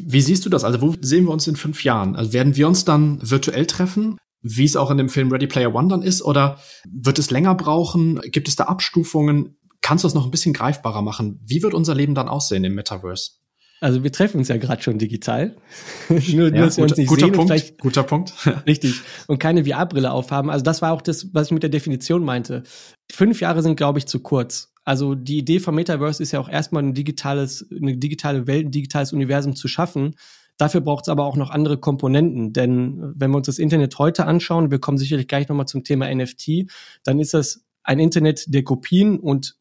Wie 0.00 0.20
siehst 0.20 0.44
du 0.46 0.50
das? 0.50 0.64
Also 0.64 0.80
wo 0.80 0.94
sehen 1.00 1.24
wir 1.24 1.32
uns 1.32 1.46
in 1.46 1.56
fünf 1.56 1.82
Jahren? 1.82 2.14
Also 2.14 2.32
werden 2.32 2.56
wir 2.56 2.68
uns 2.68 2.84
dann 2.84 3.18
virtuell 3.22 3.66
treffen, 3.66 4.18
wie 4.42 4.64
es 4.64 4.76
auch 4.76 4.90
in 4.90 4.98
dem 4.98 5.08
Film 5.08 5.32
Ready 5.32 5.46
Player 5.46 5.74
One 5.74 5.88
dann 5.88 6.02
ist, 6.02 6.22
oder 6.22 6.58
wird 6.88 7.18
es 7.18 7.30
länger 7.30 7.54
brauchen? 7.54 8.20
Gibt 8.30 8.48
es 8.48 8.56
da 8.56 8.64
Abstufungen? 8.64 9.58
Kannst 9.80 10.04
du 10.04 10.06
das 10.06 10.14
noch 10.14 10.24
ein 10.24 10.30
bisschen 10.30 10.52
greifbarer 10.52 11.02
machen? 11.02 11.40
Wie 11.44 11.62
wird 11.62 11.74
unser 11.74 11.94
Leben 11.94 12.14
dann 12.14 12.28
aussehen 12.28 12.64
im 12.64 12.74
Metaverse? 12.74 13.37
Also 13.80 14.02
wir 14.02 14.10
treffen 14.10 14.38
uns 14.38 14.48
ja 14.48 14.56
gerade 14.56 14.82
schon 14.82 14.98
digital. 14.98 15.56
nur, 16.08 16.20
ja, 16.20 16.36
nur, 16.36 16.50
dass 16.50 16.76
wir 16.76 16.84
uns 16.84 16.96
nicht 16.96 17.08
guter 17.08 17.26
sehen 17.26 17.32
Punkt, 17.32 17.78
guter 17.78 18.02
Punkt. 18.02 18.34
richtig. 18.66 19.00
Und 19.26 19.38
keine 19.38 19.64
VR-Brille 19.64 20.10
aufhaben. 20.10 20.50
Also 20.50 20.64
das 20.64 20.82
war 20.82 20.92
auch 20.92 21.02
das, 21.02 21.32
was 21.32 21.48
ich 21.48 21.52
mit 21.52 21.62
der 21.62 21.70
Definition 21.70 22.24
meinte. 22.24 22.64
Fünf 23.10 23.40
Jahre 23.40 23.62
sind, 23.62 23.76
glaube 23.76 23.98
ich, 23.98 24.06
zu 24.06 24.20
kurz. 24.20 24.72
Also 24.84 25.14
die 25.14 25.38
Idee 25.38 25.60
vom 25.60 25.74
Metaverse 25.74 26.22
ist 26.22 26.32
ja 26.32 26.40
auch 26.40 26.48
erstmal 26.48 26.82
ein 26.82 26.94
digitales, 26.94 27.68
eine 27.70 27.96
digitale 27.96 28.46
Welt, 28.46 28.66
ein 28.66 28.70
digitales 28.70 29.12
Universum 29.12 29.54
zu 29.54 29.68
schaffen. 29.68 30.14
Dafür 30.56 30.80
braucht 30.80 31.04
es 31.04 31.08
aber 31.08 31.24
auch 31.24 31.36
noch 31.36 31.50
andere 31.50 31.78
Komponenten, 31.78 32.52
denn 32.52 33.12
wenn 33.14 33.30
wir 33.30 33.36
uns 33.36 33.46
das 33.46 33.60
Internet 33.60 33.96
heute 33.98 34.26
anschauen, 34.26 34.72
wir 34.72 34.80
kommen 34.80 34.98
sicherlich 34.98 35.28
gleich 35.28 35.48
nochmal 35.48 35.66
zum 35.66 35.84
Thema 35.84 36.12
NFT, 36.12 36.70
dann 37.04 37.20
ist 37.20 37.32
das 37.32 37.64
ein 37.84 38.00
Internet 38.00 38.52
der 38.52 38.64
Kopien 38.64 39.20
und 39.20 39.56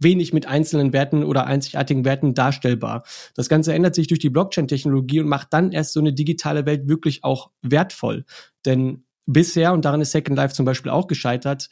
wenig 0.00 0.32
mit 0.32 0.46
einzelnen 0.46 0.92
Werten 0.92 1.22
oder 1.22 1.46
einzigartigen 1.46 2.04
Werten 2.04 2.34
darstellbar. 2.34 3.04
Das 3.34 3.48
Ganze 3.48 3.72
ändert 3.74 3.94
sich 3.94 4.08
durch 4.08 4.20
die 4.20 4.30
Blockchain-Technologie 4.30 5.20
und 5.20 5.28
macht 5.28 5.52
dann 5.52 5.72
erst 5.72 5.92
so 5.92 6.00
eine 6.00 6.12
digitale 6.12 6.66
Welt 6.66 6.88
wirklich 6.88 7.22
auch 7.22 7.50
wertvoll. 7.62 8.24
Denn 8.64 9.04
bisher, 9.26 9.72
und 9.72 9.84
daran 9.84 10.00
ist 10.00 10.12
Second 10.12 10.36
Life 10.36 10.54
zum 10.54 10.66
Beispiel 10.66 10.90
auch 10.90 11.06
gescheitert, 11.06 11.68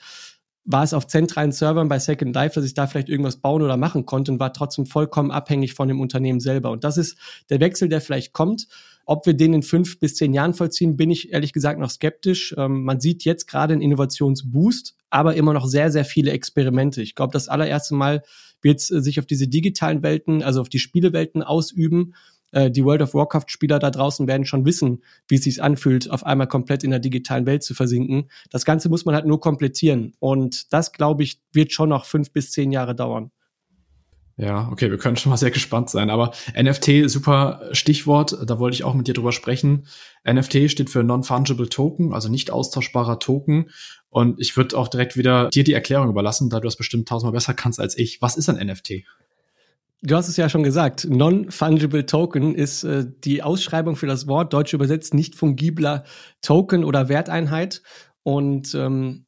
war 0.71 0.83
es 0.83 0.93
auf 0.93 1.07
zentralen 1.07 1.51
Servern 1.51 1.89
bei 1.89 1.99
Second 1.99 2.35
Life, 2.35 2.55
dass 2.55 2.65
ich 2.65 2.75
da 2.75 2.87
vielleicht 2.87 3.09
irgendwas 3.09 3.39
bauen 3.39 3.63
oder 3.63 3.79
machen 3.79 4.05
konnte 4.05 4.33
und 4.33 4.41
war 4.41 4.53
trotzdem 4.53 4.85
vollkommen 4.85 5.31
abhängig 5.31 5.73
von 5.73 5.89
dem 5.89 5.99
Unternehmen 5.99 6.41
selber. 6.41 6.71
Und 6.71 6.85
das 6.85 6.99
ist 6.99 7.17
der 7.49 7.61
Wechsel, 7.61 7.89
der 7.89 8.03
vielleicht 8.03 8.35
kommt. 8.35 8.69
Ob 9.11 9.25
wir 9.25 9.33
den 9.33 9.55
in 9.55 9.63
fünf 9.63 10.01
bis 10.01 10.17
zehn 10.17 10.35
Jahren 10.35 10.53
vollziehen, 10.53 10.99
bin 10.99 11.11
ich 11.11 11.33
ehrlich 11.33 11.55
gesagt 11.55 11.81
noch 11.81 11.89
skeptisch. 11.89 12.55
Ähm, 12.59 12.85
man 12.85 13.01
sieht 13.01 13.25
jetzt 13.25 13.47
gerade 13.49 13.73
einen 13.73 13.81
Innovationsboost, 13.81 14.97
aber 15.09 15.35
immer 15.35 15.55
noch 15.55 15.65
sehr, 15.65 15.91
sehr 15.91 16.05
viele 16.05 16.33
Experimente. 16.33 17.01
Ich 17.01 17.15
glaube, 17.15 17.33
das 17.33 17.49
allererste 17.49 17.95
Mal 17.95 18.23
wird 18.61 18.81
es 18.81 18.91
äh, 18.91 19.01
sich 19.01 19.19
auf 19.19 19.25
diese 19.25 19.49
digitalen 19.49 20.03
Welten, 20.03 20.43
also 20.43 20.61
auf 20.61 20.69
die 20.69 20.79
Spielewelten 20.79 21.43
ausüben. 21.43 22.13
Äh, 22.51 22.71
die 22.71 22.85
World 22.85 23.01
of 23.01 23.15
Warcraft-Spieler 23.15 23.79
da 23.79 23.91
draußen 23.91 24.29
werden 24.29 24.45
schon 24.45 24.67
wissen, 24.67 25.03
wie 25.27 25.37
es 25.37 25.45
sich 25.45 25.63
anfühlt, 25.63 26.11
auf 26.11 26.27
einmal 26.27 26.47
komplett 26.47 26.85
in 26.85 26.91
der 26.91 27.01
digitalen 27.01 27.47
Welt 27.47 27.63
zu 27.63 27.73
versinken. 27.73 28.29
Das 28.51 28.67
Ganze 28.67 28.91
muss 28.91 29.07
man 29.07 29.15
halt 29.15 29.25
nur 29.25 29.41
komplettieren. 29.41 30.13
Und 30.19 30.71
das, 30.71 30.93
glaube 30.93 31.23
ich, 31.23 31.41
wird 31.55 31.73
schon 31.73 31.89
noch 31.89 32.05
fünf 32.05 32.31
bis 32.31 32.51
zehn 32.51 32.73
Jahre 32.73 32.95
dauern. 32.95 33.31
Ja, 34.41 34.69
okay, 34.71 34.89
wir 34.89 34.99
können 34.99 35.17
schon 35.17 35.31
mal 35.31 35.37
sehr 35.37 35.51
gespannt 35.51 35.91
sein. 35.91 36.11
Aber 36.11 36.31
NFT, 36.57 37.11
super 37.11 37.61
Stichwort, 37.73 38.39
da 38.47 38.61
wollte 38.61 38.77
ich 38.77 38.85
auch 38.85 38.95
mit 38.95 39.09
dir 39.09 39.15
drüber 39.15 39.33
sprechen. 39.33 39.87
NFT 40.25 40.71
steht 40.71 40.91
für 40.91 41.03
Non-Fungible 41.03 41.69
Token, 41.69 42.15
also 42.15 42.29
nicht 42.29 42.53
austauschbarer 42.53 43.19
Token. 43.19 43.71
Und 44.11 44.41
ich 44.41 44.57
würde 44.57 44.79
auch 44.79 44.87
direkt 44.87 45.17
wieder 45.17 45.49
dir 45.49 45.65
die 45.65 45.73
Erklärung 45.73 46.09
überlassen, 46.09 46.51
da 46.51 46.61
du 46.61 46.69
das 46.69 46.77
bestimmt 46.77 47.09
tausendmal 47.09 47.33
besser 47.33 47.53
kannst 47.53 47.81
als 47.81 47.99
ich. 47.99 48.23
Was 48.23 48.37
ist 48.37 48.49
ein 48.49 48.65
NFT? 48.65 49.03
Du 50.03 50.15
hast 50.15 50.29
es 50.29 50.37
ja 50.37 50.49
schon 50.49 50.63
gesagt. 50.63 51.09
Non-fungible 51.11 52.07
Token 52.07 52.55
ist 52.55 52.85
äh, 52.85 53.07
die 53.25 53.43
Ausschreibung 53.43 53.97
für 53.97 54.07
das 54.07 54.29
Wort, 54.29 54.53
deutsch 54.53 54.73
übersetzt 54.73 55.15
nicht 55.15 55.35
fungibler 55.35 56.05
Token 56.43 56.85
oder 56.85 57.09
Werteinheit. 57.09 57.83
Und 58.23 58.73
ähm, 58.77 59.25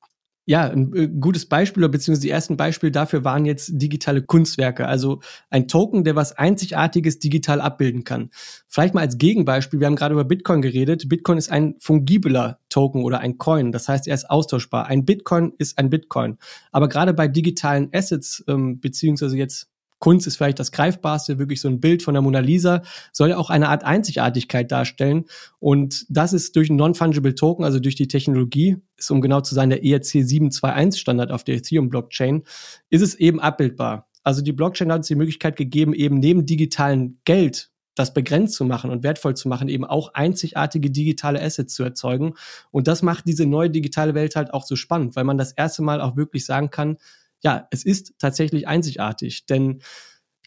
ja, 0.50 0.68
ein 0.68 0.92
äh, 0.96 1.06
gutes 1.06 1.46
Beispiel 1.46 1.84
oder 1.84 1.92
beziehungsweise 1.92 2.26
die 2.26 2.30
ersten 2.30 2.56
Beispiele 2.56 2.90
dafür 2.90 3.22
waren 3.22 3.44
jetzt 3.44 3.70
digitale 3.72 4.20
Kunstwerke. 4.20 4.88
Also 4.88 5.20
ein 5.48 5.68
Token, 5.68 6.02
der 6.02 6.16
was 6.16 6.36
Einzigartiges 6.36 7.20
digital 7.20 7.60
abbilden 7.60 8.02
kann. 8.02 8.30
Vielleicht 8.66 8.92
mal 8.92 9.02
als 9.02 9.16
Gegenbeispiel, 9.16 9.78
wir 9.78 9.86
haben 9.86 9.94
gerade 9.94 10.12
über 10.12 10.24
Bitcoin 10.24 10.60
geredet. 10.60 11.08
Bitcoin 11.08 11.38
ist 11.38 11.52
ein 11.52 11.76
fungibler 11.78 12.58
Token 12.68 13.04
oder 13.04 13.20
ein 13.20 13.38
Coin. 13.38 13.70
Das 13.70 13.88
heißt, 13.88 14.08
er 14.08 14.14
ist 14.16 14.28
austauschbar. 14.28 14.86
Ein 14.86 15.04
Bitcoin 15.04 15.52
ist 15.58 15.78
ein 15.78 15.88
Bitcoin. 15.88 16.36
Aber 16.72 16.88
gerade 16.88 17.14
bei 17.14 17.28
digitalen 17.28 17.88
Assets, 17.92 18.42
ähm, 18.48 18.80
beziehungsweise 18.80 19.38
jetzt 19.38 19.68
Kunst 20.00 20.26
ist 20.26 20.36
vielleicht 20.36 20.58
das 20.58 20.72
Greifbarste, 20.72 21.38
wirklich 21.38 21.60
so 21.60 21.68
ein 21.68 21.78
Bild 21.78 22.02
von 22.02 22.14
der 22.14 22.22
Mona 22.22 22.40
Lisa, 22.40 22.82
soll 23.12 23.32
auch 23.32 23.50
eine 23.50 23.68
Art 23.68 23.84
Einzigartigkeit 23.84 24.72
darstellen. 24.72 25.26
Und 25.60 26.06
das 26.08 26.32
ist 26.32 26.56
durch 26.56 26.70
einen 26.70 26.78
Non-Fungible 26.78 27.36
Token, 27.36 27.64
also 27.64 27.78
durch 27.78 27.94
die 27.94 28.08
Technologie, 28.08 28.78
ist 28.96 29.10
um 29.10 29.20
genau 29.20 29.42
zu 29.42 29.54
sein 29.54 29.70
der 29.70 29.84
ERC 29.84 30.04
721 30.04 31.00
Standard 31.00 31.30
auf 31.30 31.44
der 31.44 31.54
Ethereum-Blockchain, 31.56 32.42
ist 32.88 33.02
es 33.02 33.14
eben 33.14 33.40
abbildbar. 33.40 34.08
Also 34.24 34.42
die 34.42 34.52
Blockchain 34.52 34.90
hat 34.90 34.98
uns 34.98 35.08
die 35.08 35.14
Möglichkeit 35.14 35.56
gegeben, 35.56 35.94
eben 35.94 36.18
neben 36.18 36.44
digitalen 36.44 37.20
Geld 37.24 37.70
das 37.94 38.14
begrenzt 38.14 38.54
zu 38.54 38.64
machen 38.64 38.90
und 38.90 39.02
wertvoll 39.02 39.36
zu 39.36 39.48
machen, 39.48 39.68
eben 39.68 39.84
auch 39.84 40.14
einzigartige 40.14 40.90
digitale 40.90 41.42
Assets 41.42 41.74
zu 41.74 41.82
erzeugen. 41.82 42.34
Und 42.70 42.88
das 42.88 43.02
macht 43.02 43.26
diese 43.26 43.46
neue 43.46 43.68
digitale 43.68 44.14
Welt 44.14 44.36
halt 44.36 44.54
auch 44.54 44.64
so 44.64 44.76
spannend, 44.76 45.16
weil 45.16 45.24
man 45.24 45.36
das 45.36 45.52
erste 45.52 45.82
Mal 45.82 46.00
auch 46.00 46.16
wirklich 46.16 46.46
sagen 46.46 46.70
kann, 46.70 46.96
ja, 47.42 47.66
es 47.70 47.84
ist 47.84 48.14
tatsächlich 48.18 48.68
einzigartig. 48.68 49.46
Denn 49.46 49.82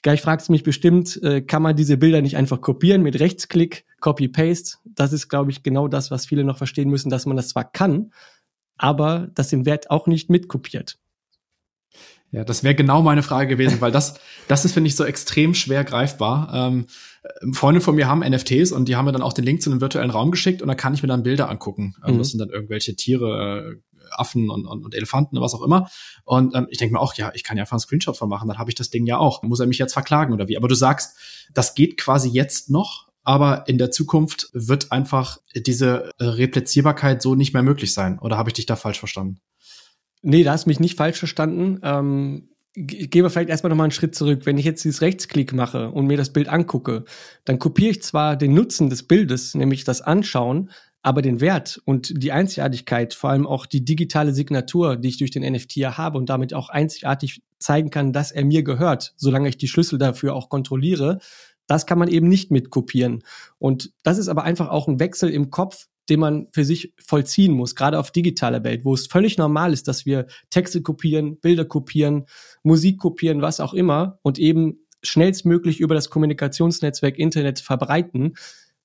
gleich 0.02 0.22
fragst 0.22 0.50
du 0.50 0.52
mich 0.52 0.64
bestimmt, 0.64 1.22
äh, 1.24 1.42
kann 1.42 1.62
man 1.62 1.76
diese 1.76 1.98
Bilder 1.98 2.22
nicht 2.22 2.38
einfach 2.38 2.62
kopieren 2.62 3.02
mit 3.02 3.20
Rechtsklick, 3.20 3.86
Copy-Paste? 4.00 4.78
Das 4.86 5.14
ist, 5.14 5.30
glaube 5.30 5.52
ich, 5.52 5.64
genau 5.64 5.88
das, 5.88 6.12
was 6.12 6.26
viele 6.26 6.44
noch 6.44 6.58
verstehen 6.58 6.90
müssen, 6.90 7.10
dass 7.10 7.26
man 7.26 7.38
das 7.38 7.50
zwar 7.50 7.72
kann, 7.72 8.12
aber 8.78 9.30
das 9.34 9.50
den 9.50 9.66
Wert 9.66 9.90
auch 9.90 10.08
nicht 10.08 10.30
mitkopiert. 10.30 10.98
Ja, 12.34 12.44
das 12.44 12.64
wäre 12.64 12.74
genau 12.74 13.04
meine 13.04 13.22
Frage 13.22 13.48
gewesen, 13.48 13.80
weil 13.80 13.92
das, 13.92 14.20
das 14.48 14.66
ist, 14.66 14.74
finde 14.74 14.88
ich, 14.88 14.96
so 14.96 15.06
extrem 15.06 15.54
schwer 15.54 15.84
greifbar. 15.84 16.52
Ähm, 16.52 16.88
Freunde 17.54 17.80
von 17.80 17.94
mir 17.94 18.08
haben 18.08 18.22
NFTs 18.22 18.72
und 18.72 18.90
die 18.90 18.96
haben 18.96 19.06
mir 19.06 19.12
dann 19.12 19.22
auch 19.22 19.34
den 19.34 19.46
Link 19.46 19.62
zu 19.62 19.70
einem 19.70 19.82
virtuellen 19.82 20.10
Raum 20.10 20.32
geschickt 20.32 20.64
und 20.64 20.68
da 20.68 20.74
kann 20.74 20.96
ich 20.96 21.04
mir 21.04 21.08
dann 21.08 21.22
Bilder 21.22 21.48
angucken. 21.48 21.94
Ähm, 22.04 22.16
mhm. 22.16 22.18
Das 22.18 22.32
sind 22.32 22.40
dann 22.40 22.50
irgendwelche 22.50 22.96
Tiere, 22.96 23.78
äh, 23.78 23.93
Affen 24.12 24.50
und, 24.50 24.66
und, 24.66 24.84
und 24.84 24.96
Elefanten, 24.96 25.40
was 25.40 25.54
auch 25.54 25.62
immer. 25.62 25.90
Und 26.24 26.56
ähm, 26.56 26.68
ich 26.70 26.78
denke 26.78 26.94
mir 26.94 27.00
auch, 27.00 27.14
ja, 27.16 27.32
ich 27.34 27.44
kann 27.44 27.58
ja 27.58 27.64
einfach 27.64 27.74
einen 27.74 27.82
Screenshot 27.82 28.18
von 28.18 28.30
machen, 28.30 28.48
dann 28.48 28.58
habe 28.58 28.72
ich 28.72 28.76
das 28.76 28.90
Ding 28.90 29.06
ja 29.06 29.18
auch. 29.18 29.44
Muss 29.44 29.60
er 29.60 29.68
mich 29.68 29.78
jetzt 29.78 29.94
verklagen 29.94 30.34
oder 30.34 30.48
wie? 30.48 30.58
Aber 30.58 30.68
du 30.68 30.76
sagst, 30.76 31.18
das 31.54 31.76
geht 31.76 31.98
quasi 31.98 32.30
jetzt 32.30 32.70
noch, 32.70 33.08
aber 33.24 33.68
in 33.68 33.78
der 33.78 33.92
Zukunft 33.92 34.50
wird 34.54 34.92
einfach 34.92 35.38
diese 35.56 36.12
Replizierbarkeit 36.20 37.22
so 37.22 37.36
nicht 37.36 37.54
mehr 37.54 37.64
möglich 37.64 37.94
sein. 37.94 38.20
Oder 38.20 38.38
habe 38.38 38.50
ich 38.50 38.54
dich 38.54 38.66
da 38.66 38.76
falsch 38.76 39.00
verstanden? 39.00 39.40
Nee, 40.22 40.44
da 40.44 40.52
hast 40.54 40.66
du 40.66 40.70
mich 40.70 40.80
nicht 40.80 40.98
falsch 40.98 41.20
verstanden. 41.20 41.80
Ähm, 41.84 42.50
gehen 42.76 43.24
wir 43.24 43.30
vielleicht 43.30 43.50
erstmal 43.50 43.70
nochmal 43.70 43.86
einen 43.86 43.92
Schritt 43.92 44.16
zurück. 44.16 44.46
Wenn 44.46 44.58
ich 44.58 44.66
jetzt 44.66 44.84
dieses 44.84 45.02
Rechtsklick 45.02 45.54
mache 45.54 45.90
und 45.92 46.08
mir 46.08 46.18
das 46.18 46.34
Bild 46.34 46.50
angucke, 46.50 47.06
dann 47.46 47.60
kopiere 47.60 47.92
ich 47.92 48.02
zwar 48.02 48.36
den 48.36 48.54
Nutzen 48.54 48.90
des 48.90 49.04
Bildes, 49.04 49.54
nämlich 49.54 49.84
das 49.84 50.02
Anschauen, 50.02 50.72
aber 51.04 51.22
den 51.22 51.42
Wert 51.42 51.82
und 51.86 52.24
die 52.24 52.32
Einzigartigkeit, 52.32 53.14
vor 53.14 53.30
allem 53.30 53.46
auch 53.46 53.66
die 53.66 53.84
digitale 53.84 54.34
Signatur, 54.34 54.96
die 54.96 55.10
ich 55.10 55.18
durch 55.18 55.32
den 55.32 55.44
NFT 55.44 55.76
ja 55.76 55.98
habe 55.98 56.18
und 56.18 56.30
damit 56.30 56.54
auch 56.54 56.70
einzigartig 56.70 57.44
zeigen 57.60 57.90
kann, 57.90 58.14
dass 58.14 58.32
er 58.32 58.46
mir 58.46 58.64
gehört, 58.64 59.14
solange 59.18 59.50
ich 59.50 59.58
die 59.58 59.68
Schlüssel 59.68 60.00
dafür 60.00 60.34
auch 60.34 60.50
kontrolliere, 60.50 61.20
das 61.68 61.86
kann 61.86 62.00
man 62.00 62.08
eben 62.08 62.30
nicht 62.30 62.52
mitkopieren. 62.52 63.24
Und 63.60 63.92
das 64.04 64.18
ist 64.18 64.30
aber 64.30 64.44
einfach 64.44 64.70
auch 64.70 64.88
ein 64.88 65.00
Wechsel 65.00 65.30
im 65.30 65.50
Kopf, 65.50 65.88
den 66.10 66.22
man 66.22 66.48
für 66.52 66.66
sich 66.66 66.94
vollziehen 66.98 67.54
muss, 67.54 67.76
gerade 67.76 68.00
auf 68.00 68.12
digitaler 68.12 68.64
Welt, 68.64 68.84
wo 68.86 68.94
es 68.94 69.08
völlig 69.08 69.38
normal 69.38 69.74
ist, 69.74 69.88
dass 69.88 70.06
wir 70.06 70.28
Texte 70.50 70.82
kopieren, 70.82 71.38
Bilder 71.40 71.66
kopieren, 71.66 72.26
Musik 72.64 72.98
kopieren, 72.98 73.42
was 73.42 73.60
auch 73.60 73.74
immer 73.74 74.20
und 74.22 74.40
eben 74.40 74.80
schnellstmöglich 75.02 75.82
über 75.82 75.96
das 75.96 76.10
Kommunikationsnetzwerk 76.10 77.20
Internet 77.20 77.60
verbreiten 77.60 78.36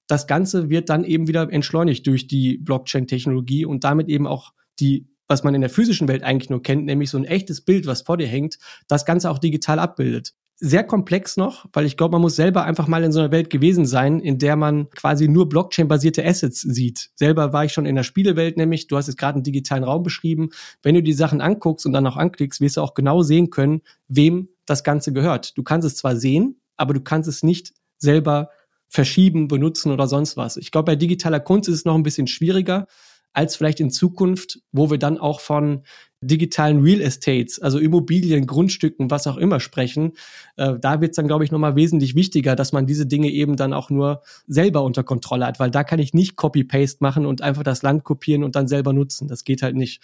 das 0.08 0.26
Ganze 0.26 0.70
wird 0.70 0.88
dann 0.88 1.04
eben 1.04 1.28
wieder 1.28 1.52
entschleunigt 1.52 2.06
durch 2.06 2.26
die 2.26 2.58
Blockchain-Technologie 2.58 3.64
und 3.64 3.84
damit 3.84 4.08
eben 4.08 4.26
auch 4.26 4.52
die, 4.80 5.06
was 5.28 5.44
man 5.44 5.54
in 5.54 5.60
der 5.60 5.70
physischen 5.70 6.08
Welt 6.08 6.24
eigentlich 6.24 6.50
nur 6.50 6.62
kennt, 6.62 6.86
nämlich 6.86 7.10
so 7.10 7.18
ein 7.18 7.24
echtes 7.24 7.60
Bild, 7.60 7.86
was 7.86 8.02
vor 8.02 8.16
dir 8.16 8.26
hängt, 8.26 8.58
das 8.88 9.04
Ganze 9.04 9.30
auch 9.30 9.38
digital 9.38 9.78
abbildet. 9.78 10.32
Sehr 10.60 10.82
komplex 10.82 11.36
noch, 11.36 11.66
weil 11.72 11.84
ich 11.84 11.96
glaube, 11.96 12.12
man 12.12 12.22
muss 12.22 12.34
selber 12.34 12.64
einfach 12.64 12.88
mal 12.88 13.04
in 13.04 13.12
so 13.12 13.20
einer 13.20 13.30
Welt 13.30 13.48
gewesen 13.48 13.86
sein, 13.86 14.18
in 14.18 14.38
der 14.38 14.56
man 14.56 14.90
quasi 14.90 15.28
nur 15.28 15.48
Blockchain-basierte 15.48 16.24
Assets 16.24 16.62
sieht. 16.62 17.10
Selber 17.14 17.52
war 17.52 17.64
ich 17.64 17.72
schon 17.72 17.86
in 17.86 17.94
der 17.94 18.02
Spielewelt, 18.02 18.56
nämlich, 18.56 18.88
du 18.88 18.96
hast 18.96 19.06
jetzt 19.06 19.18
gerade 19.18 19.34
einen 19.34 19.44
digitalen 19.44 19.84
Raum 19.84 20.02
beschrieben. 20.02 20.48
Wenn 20.82 20.96
du 20.96 21.02
die 21.02 21.12
Sachen 21.12 21.40
anguckst 21.40 21.86
und 21.86 21.92
dann 21.92 22.06
auch 22.08 22.16
anklickst, 22.16 22.60
wirst 22.60 22.76
du 22.76 22.80
auch 22.80 22.94
genau 22.94 23.22
sehen 23.22 23.50
können, 23.50 23.82
wem 24.08 24.48
das 24.66 24.82
Ganze 24.82 25.12
gehört. 25.12 25.56
Du 25.56 25.62
kannst 25.62 25.86
es 25.86 25.94
zwar 25.96 26.16
sehen, 26.16 26.60
aber 26.76 26.92
du 26.92 27.02
kannst 27.02 27.28
es 27.28 27.44
nicht 27.44 27.72
selber 27.98 28.48
verschieben, 28.88 29.48
benutzen 29.48 29.92
oder 29.92 30.06
sonst 30.06 30.36
was. 30.36 30.56
Ich 30.56 30.70
glaube, 30.70 30.86
bei 30.86 30.96
digitaler 30.96 31.40
Kunst 31.40 31.68
ist 31.68 31.76
es 31.76 31.84
noch 31.84 31.94
ein 31.94 32.02
bisschen 32.02 32.26
schwieriger 32.26 32.86
als 33.32 33.56
vielleicht 33.56 33.80
in 33.80 33.90
Zukunft, 33.90 34.60
wo 34.72 34.90
wir 34.90 34.98
dann 34.98 35.18
auch 35.18 35.40
von 35.40 35.82
digitalen 36.20 36.82
Real 36.82 37.00
Estates, 37.00 37.60
also 37.60 37.78
Immobilien, 37.78 38.46
Grundstücken, 38.46 39.10
was 39.10 39.26
auch 39.26 39.36
immer 39.36 39.60
sprechen. 39.60 40.14
Äh, 40.56 40.74
da 40.80 41.00
wird 41.00 41.10
es 41.10 41.16
dann, 41.16 41.28
glaube 41.28 41.44
ich, 41.44 41.52
nochmal 41.52 41.76
wesentlich 41.76 42.16
wichtiger, 42.16 42.56
dass 42.56 42.72
man 42.72 42.86
diese 42.86 43.06
Dinge 43.06 43.30
eben 43.30 43.56
dann 43.56 43.72
auch 43.72 43.90
nur 43.90 44.22
selber 44.48 44.82
unter 44.82 45.04
Kontrolle 45.04 45.46
hat, 45.46 45.60
weil 45.60 45.70
da 45.70 45.84
kann 45.84 46.00
ich 46.00 46.14
nicht 46.14 46.34
Copy-Paste 46.34 46.98
machen 47.00 47.26
und 47.26 47.42
einfach 47.42 47.62
das 47.62 47.82
Land 47.82 48.02
kopieren 48.02 48.42
und 48.42 48.56
dann 48.56 48.66
selber 48.66 48.92
nutzen. 48.92 49.28
Das 49.28 49.44
geht 49.44 49.62
halt 49.62 49.76
nicht. 49.76 50.02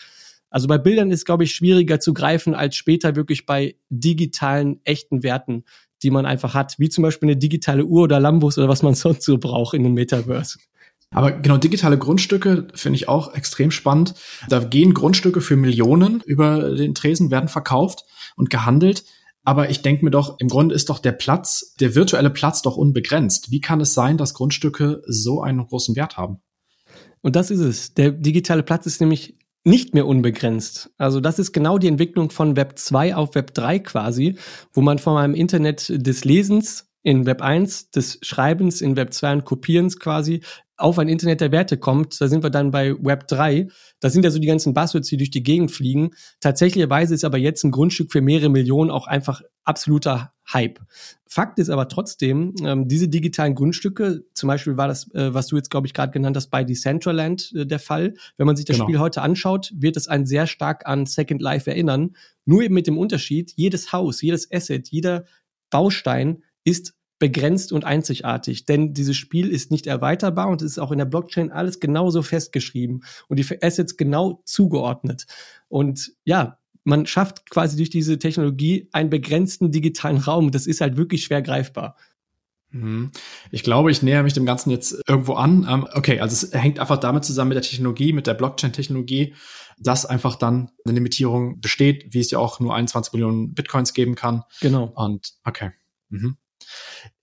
Also 0.51 0.69
bei 0.69 0.79
Bildern 0.79 1.11
ist, 1.11 1.25
glaube 1.25 1.43
ich, 1.43 1.53
schwieriger 1.53 1.99
zu 1.99 2.15
greifen 2.15 2.55
als 2.55 2.77
später 2.77 3.17
wirklich 3.17 3.45
bei 3.45 3.75
digitalen, 3.91 4.81
echten 4.85 5.25
Werten 5.25 5.65
die 6.05 6.11
man 6.11 6.27
einfach 6.27 6.55
hat, 6.55 6.79
wie 6.79 6.89
zum 6.89 7.03
Beispiel 7.03 7.29
eine 7.29 7.37
digitale 7.37 7.85
Uhr 7.85 8.05
oder 8.05 8.21
Lambus 8.21 8.59
oder 8.59 8.69
was 8.69 8.83
man 8.83 8.95
sonst 8.95 9.23
so 9.23 9.39
braucht 9.39 9.75
in 9.75 9.85
einem 9.85 9.95
Metaverse. 9.95 10.59
Aber 11.11 11.33
genau, 11.33 11.57
digitale 11.57 11.97
Grundstücke 11.97 12.69
finde 12.75 12.97
ich 12.97 13.09
auch 13.09 13.35
extrem 13.35 13.71
spannend. 13.71 14.15
Da 14.49 14.59
gehen 14.59 14.95
Grundstücke 14.95 15.41
für 15.41 15.57
Millionen 15.57 16.21
über 16.27 16.75
den 16.75 16.95
Tresen, 16.95 17.31
werden 17.31 17.49
verkauft 17.49 18.05
und 18.37 18.51
gehandelt. 18.51 19.05
Aber 19.45 19.71
ich 19.71 19.83
denke 19.83 20.05
mir 20.05 20.11
doch, 20.11 20.41
im 20.41 20.49
Grunde 20.49 20.75
ist 20.75 20.89
doch 20.89 20.99
der 20.99 21.13
Platz, 21.13 21.75
der 21.79 21.95
virtuelle 21.95 22.31
Platz 22.31 22.63
doch 22.63 22.77
unbegrenzt. 22.77 23.51
Wie 23.51 23.61
kann 23.61 23.81
es 23.81 23.95
sein, 23.95 24.17
dass 24.17 24.35
Grundstücke 24.35 25.03
so 25.07 25.43
einen 25.43 25.67
großen 25.67 25.95
Wert 25.97 26.17
haben? 26.17 26.39
Und 27.21 27.37
das 27.37 27.51
ist 27.51 27.61
es. 27.61 27.95
Der 27.95 28.11
digitale 28.11 28.63
Platz 28.63 28.87
ist 28.87 29.01
nämlich 29.01 29.39
nicht 29.65 29.95
mehr 29.95 30.07
unbegrenzt. 30.07 30.91
Also 30.99 31.21
das 31.21 31.39
ist 31.39 31.53
genau 31.53 31.79
die 31.79 31.89
Entwicklung 31.89 32.31
von 32.31 32.57
Web 32.57 32.79
2 32.79 33.17
auf 33.17 33.35
Web 33.35 33.55
3 33.55 33.79
quasi, 33.81 34.37
wo 34.73 34.83
man 34.83 34.99
von 34.99 35.17
einem 35.17 35.35
Internet 35.35 35.91
des 35.91 36.25
Lesens 36.25 36.91
in 37.03 37.27
Web 37.27 37.43
1, 37.43 37.91
des 37.91 38.19
Schreibens 38.23 38.81
in 38.81 38.97
Web 38.97 39.13
2 39.13 39.33
und 39.33 39.45
Kopierens 39.45 39.99
quasi 39.99 40.43
auf 40.77 40.99
ein 40.99 41.09
Internet 41.09 41.41
der 41.41 41.53
Werte 41.53 41.79
kommt, 41.79 42.21
da 42.21 42.29
sind 42.29 42.43
wir 42.43 42.51
dann 42.51 42.71
bei 42.71 42.95
Web 43.01 43.29
3. 43.29 43.69
Da 44.01 44.11
sind 44.11 44.25
ja 44.25 44.31
so 44.31 44.39
die 44.39 44.47
ganzen 44.47 44.75
Buzzwords, 44.75 45.09
die 45.09 45.17
durch 45.17 45.31
die 45.31 45.43
Gegend 45.43 45.71
fliegen. 45.71 46.11
Tatsächlicherweise 46.41 47.15
ist 47.15 47.25
aber 47.25 47.39
jetzt 47.39 47.63
ein 47.65 47.71
Grundstück 47.71 48.11
für 48.11 48.21
mehrere 48.21 48.49
Millionen 48.49 48.91
auch 48.91 49.07
einfach 49.07 49.43
absoluter 49.65 50.33
Hype. 50.53 50.81
Fakt 51.27 51.59
ist 51.59 51.71
aber 51.71 51.89
trotzdem, 51.89 52.55
ähm, 52.63 52.87
diese 52.87 53.09
digitalen 53.09 53.55
Grundstücke, 53.55 54.25
zum 54.35 54.47
Beispiel 54.47 54.77
war 54.77 54.89
das, 54.89 55.13
äh, 55.15 55.33
was 55.33 55.47
du 55.49 55.57
jetzt, 55.57 55.71
glaube 55.71 55.87
ich, 55.87 55.95
gerade 55.95 56.13
genannt 56.13 56.37
hast, 56.37 56.49
bei 56.49 56.65
Decentraland 56.65 57.53
äh, 57.55 57.67
der 57.67 57.79
Fall. 57.79 58.15
Wenn 58.37 58.47
man 58.47 58.57
sich 58.57 58.67
das 58.67 58.77
genau. 58.77 58.87
Spiel 58.87 58.99
heute 58.99 59.23
anschaut, 59.23 59.73
wird 59.75 59.97
es 59.97 60.07
einen 60.07 60.27
sehr 60.27 60.47
stark 60.47 60.87
an 60.87 61.07
Second 61.07 61.41
Life 61.41 61.71
erinnern. 61.71 62.15
Nur 62.45 62.63
eben 62.63 62.75
mit 62.75 62.87
dem 62.87 62.99
Unterschied, 62.99 63.53
jedes 63.57 63.93
Haus, 63.93 64.21
jedes 64.21 64.53
Asset, 64.53 64.89
jeder 64.89 65.25
Baustein 65.71 66.45
ist 66.63 66.95
begrenzt 67.19 67.73
und 67.73 67.85
einzigartig, 67.85 68.67
denn 68.67 68.93
dieses 68.93 69.17
Spiel 69.17 69.49
ist 69.49 69.71
nicht 69.71 69.87
erweiterbar 69.87 70.49
und 70.49 70.63
es 70.63 70.73
ist 70.73 70.79
auch 70.79 70.93
in 70.93 70.99
der 70.99 71.05
Blockchain 71.05 71.51
alles 71.51 71.81
genauso 71.81 72.23
festgeschrieben 72.23 73.05
und 73.29 73.39
die 73.39 73.63
Assets 73.63 73.97
genau 73.97 74.43
zugeordnet. 74.45 75.27
Und 75.69 76.13
ja, 76.25 76.59
man 76.85 77.07
schafft 77.07 77.51
quasi 77.51 77.77
durch 77.77 77.91
diese 77.91 78.19
Technologie 78.19 78.89
einen 78.93 79.11
begrenzten 79.11 79.73
digitalen 79.73 80.19
Raum. 80.19 80.51
Das 80.51 80.67
ist 80.67 80.81
halt 80.81 80.97
wirklich 80.97 81.25
schwer 81.25 81.43
greifbar. 81.43 81.97
Mhm. 82.71 83.13
Ich 83.51 83.63
glaube, 83.63 83.91
ich 83.91 84.03
näher 84.03 84.23
mich 84.23 84.35
dem 84.35 84.47
Ganzen 84.47 84.71
jetzt 84.71 85.01
irgendwo 85.09 85.35
an. 85.35 85.67
Ähm, 85.69 85.87
okay, 85.95 86.21
also 86.21 86.47
es 86.47 86.53
hängt 86.53 86.79
einfach 86.79 86.99
damit 86.99 87.25
zusammen 87.25 87.51
mit 87.51 87.57
der 87.57 87.63
Technologie, 87.63 88.13
mit 88.13 88.27
der 88.27 88.35
Blockchain-Technologie, 88.35 89.35
dass 89.79 90.07
einfach 90.07 90.37
dann 90.37 90.71
eine 90.85 90.95
Limitierung 90.95 91.61
besteht, 91.61 92.13
wie 92.13 92.21
es 92.21 92.31
ja 92.31 92.39
auch 92.39 92.61
nur 92.61 92.75
21 92.75 93.13
Millionen 93.13 93.55
Bitcoins 93.55 93.95
geben 93.95 94.15
kann. 94.15 94.43
Genau. 94.61 94.93
Und 94.95 95.35
okay. 95.45 95.71
Mhm. 96.11 96.37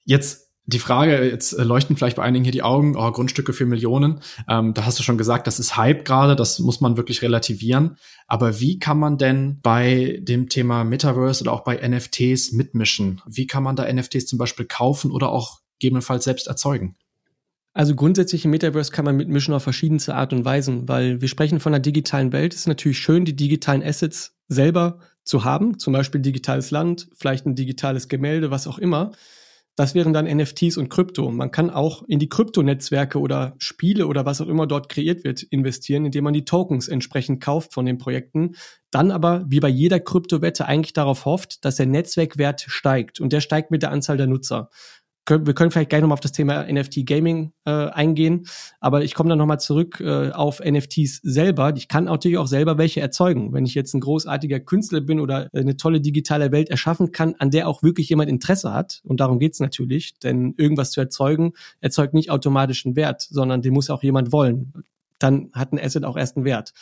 Jetzt 0.06 0.51
die 0.72 0.80
Frage, 0.80 1.24
jetzt 1.30 1.54
äh, 1.54 1.64
leuchten 1.64 1.96
vielleicht 1.96 2.18
bei 2.18 2.24
einigen 2.24 2.44
hier 2.44 2.52
die 2.52 2.64
Augen, 2.64 2.96
oh, 2.96 3.12
Grundstücke 3.12 3.54
für 3.54 3.66
Millionen. 3.66 4.22
Ähm, 4.48 4.74
da 4.74 4.86
hast 4.86 5.00
du 5.00 5.04
schon 5.04 5.18
gesagt, 5.18 5.48
das 5.48 5.60
ist 5.60 5.78
Hype 5.78 6.06
gerade, 6.06 6.36
das 6.36 6.60
muss 6.60 6.82
man 6.82 6.98
wirklich 6.98 7.22
relativieren. 7.22 7.98
Aber 8.28 8.60
wie 8.60 8.80
kann 8.80 9.00
man 9.00 9.18
denn 9.18 9.60
bei 9.62 10.20
dem 10.22 10.50
Thema 10.50 10.84
Metaverse 10.84 11.44
oder 11.44 11.54
auch 11.54 11.64
bei 11.64 11.76
NFTs 11.88 12.54
mitmischen? 12.54 13.22
Wie 13.26 13.48
kann 13.48 13.64
man 13.64 13.76
da 13.76 13.92
NFTs 13.92 14.26
zum 14.26 14.40
Beispiel 14.40 14.66
kaufen 14.66 15.12
oder 15.12 15.30
auch 15.30 15.60
gegebenenfalls 15.80 16.24
selbst 16.24 16.48
erzeugen? 16.48 16.96
Also 17.74 17.96
grundsätzlich 17.96 18.44
im 18.44 18.52
Metaverse 18.52 18.92
kann 18.92 19.06
man 19.06 19.16
mitmischen 19.16 19.54
auf 19.54 19.64
verschiedenste 19.64 20.16
Art 20.16 20.34
und 20.34 20.44
Weisen, 20.44 20.90
weil 20.90 21.22
wir 21.22 21.30
sprechen 21.30 21.60
von 21.60 21.74
einer 21.74 21.82
digitalen 21.82 22.34
Welt. 22.34 22.54
Es 22.54 22.62
ist 22.62 22.68
natürlich 22.68 23.00
schön, 23.00 23.24
die 23.24 23.36
digitalen 23.36 23.82
Assets 23.82 24.36
selber 24.50 25.00
zu 25.24 25.46
haben, 25.46 25.80
zum 25.80 25.94
Beispiel 25.94 26.20
digitales 26.20 26.72
Land, 26.72 27.08
vielleicht 27.16 27.46
ein 27.46 27.56
digitales 27.56 28.10
Gemälde, 28.10 28.52
was 28.52 28.68
auch 28.68 28.78
immer. 28.78 29.12
Das 29.78 29.96
wären 29.96 30.12
dann 30.12 30.26
NFTs 30.26 30.78
und 30.78 30.90
Krypto. 30.90 31.32
Man 31.32 31.50
kann 31.50 31.70
auch 31.70 32.04
in 32.08 32.20
die 32.20 32.28
Kryptonetzwerke 32.28 33.20
oder 33.20 33.56
Spiele 33.58 34.08
oder 34.08 34.26
was 34.26 34.42
auch 34.42 34.48
immer 34.48 34.68
dort 34.68 34.90
kreiert 34.90 35.24
wird 35.24 35.44
investieren, 35.44 36.06
indem 36.06 36.26
man 36.26 36.34
die 36.34 36.44
Tokens 36.44 36.90
entsprechend 36.90 37.42
kauft 37.42 37.74
von 37.74 37.86
den 37.86 37.98
Projekten. 37.98 38.56
Dann 38.92 39.12
aber, 39.12 39.46
wie 39.48 39.62
bei 39.62 39.70
jeder 39.70 40.02
Kryptowette, 40.02 40.66
eigentlich 40.66 40.94
darauf 40.94 41.24
hofft, 41.26 41.64
dass 41.64 41.78
der 41.78 41.86
Netzwerkwert 41.86 42.66
steigt. 42.68 43.22
Und 43.22 43.32
der 43.32 43.40
steigt 43.40 43.72
mit 43.72 43.82
der 43.82 43.92
Anzahl 43.92 44.18
der 44.18 44.28
Nutzer 44.28 44.70
wir 45.28 45.54
können 45.54 45.72
vielleicht 45.72 45.90
gleich 45.90 46.02
nochmal 46.02 46.16
auf 46.16 46.20
das 46.20 46.32
Thema 46.32 46.66
NFT 46.72 47.06
Gaming 47.06 47.54
äh, 47.66 47.72
eingehen, 47.72 48.48
aber 48.80 49.04
ich 49.04 49.14
komme 49.14 49.30
dann 49.30 49.38
nochmal 49.38 49.60
zurück 49.60 50.00
äh, 50.00 50.32
auf 50.32 50.60
NFTs 50.60 51.22
selber. 51.22 51.74
Ich 51.76 51.88
kann 51.88 52.06
natürlich 52.06 52.38
auch 52.38 52.48
selber 52.48 52.78
welche 52.78 53.02
erzeugen. 53.02 53.54
Wenn 53.54 53.66
ich 53.66 53.76
jetzt 53.76 53.94
ein 53.94 54.02
großartiger 54.02 54.60
Künstler 54.60 55.02
bin 55.02 55.20
oder 55.20 55.50
eine 55.54 55.78
tolle 55.78 56.02
digitale 56.02 56.52
Welt 56.52 56.70
erschaffen 56.70 57.12
kann, 57.12 57.36
an 57.38 57.52
der 57.52 57.68
auch 57.68 57.84
wirklich 57.84 58.10
jemand 58.10 58.30
Interesse 58.30 58.74
hat, 58.74 59.02
und 59.04 59.20
darum 59.20 59.40
geht's 59.40 59.60
natürlich, 59.60 60.18
denn 60.20 60.56
irgendwas 60.58 60.92
zu 60.92 61.00
erzeugen, 61.02 61.54
erzeugt 61.82 62.14
nicht 62.14 62.32
automatisch 62.32 62.86
einen 62.86 62.96
Wert, 62.96 63.22
sondern 63.22 63.62
den 63.62 63.74
muss 63.74 63.90
auch 63.90 64.04
jemand 64.04 64.32
wollen. 64.32 64.74
Dann 65.20 65.50
hat 65.54 65.72
ein 65.72 65.80
Asset 65.80 66.04
auch 66.04 66.18
erst 66.18 66.36
einen 66.36 66.46
Wert. 66.46 66.74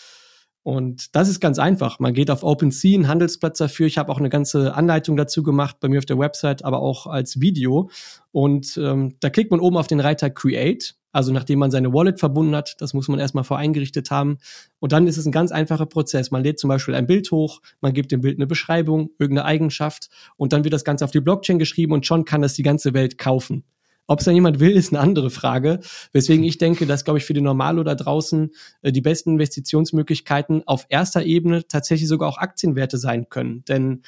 Und 0.64 1.16
das 1.16 1.30
ist 1.30 1.40
ganz 1.40 1.58
einfach. 1.58 2.00
Man 2.00 2.14
geht 2.14 2.30
auf 2.30 2.44
OpenSea, 2.44 2.96
einen 2.96 3.08
Handelsplatz 3.08 3.58
dafür. 3.58 3.88
Ich 3.88 3.98
habe 3.98 4.12
auch 4.12 4.20
eine 4.20 4.30
ganze 4.30 4.76
Anleitung 4.76 5.16
dazu 5.16 5.42
gemacht 5.42 5.78
bei 5.80 5.88
mir 5.88 6.00
auf 6.00 6.06
der 6.06 6.20
Website, 6.20 6.66
aber 6.66 6.80
auch 6.80 7.08
als 7.08 7.40
Video. 7.40 7.90
Und 8.32 8.78
ähm, 8.78 9.16
da 9.20 9.30
klickt 9.30 9.52
man 9.52 9.62
oben 9.62 9.78
auf 9.78 9.88
den 9.88 10.00
Reiter 10.00 10.30
Create. 10.30 10.96
Also 11.12 11.34
nachdem 11.34 11.60
man 11.60 11.72
seine 11.72 11.92
Wallet 11.92 12.20
verbunden 12.20 12.56
hat, 12.56 12.76
das 12.80 12.94
muss 12.94 13.08
man 13.08 13.20
erstmal 13.20 13.44
voreingerichtet 13.44 14.12
haben. 14.12 14.38
Und 14.80 14.92
dann 14.92 15.08
ist 15.08 15.18
es 15.18 15.26
ein 15.26 15.32
ganz 15.32 15.52
einfacher 15.52 15.88
Prozess. 15.88 16.30
Man 16.30 16.44
lädt 16.44 16.60
zum 16.60 16.68
Beispiel 16.68 16.94
ein 16.94 17.08
Bild 17.08 17.32
hoch, 17.32 17.62
man 17.82 17.94
gibt 17.94 18.12
dem 18.12 18.22
Bild 18.22 18.38
eine 18.38 18.46
Beschreibung, 18.46 19.10
irgendeine 19.18 19.46
Eigenschaft 19.46 20.10
und 20.38 20.54
dann 20.54 20.64
wird 20.64 20.74
das 20.74 20.84
Ganze 20.84 21.06
auf 21.06 21.12
die 21.12 21.22
Blockchain 21.22 21.58
geschrieben 21.58 21.94
und 21.94 22.06
schon 22.06 22.26
kann 22.26 22.44
das 22.44 22.54
die 22.54 22.64
ganze 22.64 22.94
Welt 22.94 23.18
kaufen. 23.18 23.64
Ob 24.10 24.20
es 24.20 24.26
dann 24.26 24.34
jemand 24.34 24.60
will, 24.60 24.72
ist 24.72 24.92
eine 24.92 25.02
andere 25.02 25.30
Frage. 25.30 25.82
Weswegen 26.14 26.44
ich 26.44 26.58
denke, 26.58 26.88
dass, 26.88 27.06
glaube 27.06 27.20
ich, 27.20 27.26
für 27.26 27.36
die 27.36 27.42
Normalo 27.42 27.84
da 27.84 27.94
draußen 27.94 28.50
äh, 28.82 28.92
die 28.92 29.02
besten 29.02 29.34
Investitionsmöglichkeiten 29.34 30.64
auf 30.66 30.88
erster 30.90 31.24
Ebene 31.24 31.68
tatsächlich 31.68 32.10
sogar 32.10 32.28
auch 32.28 32.40
Aktienwerte 32.40 32.98
sein 32.98 33.30
können. 33.30 33.64
Denn 33.66 34.02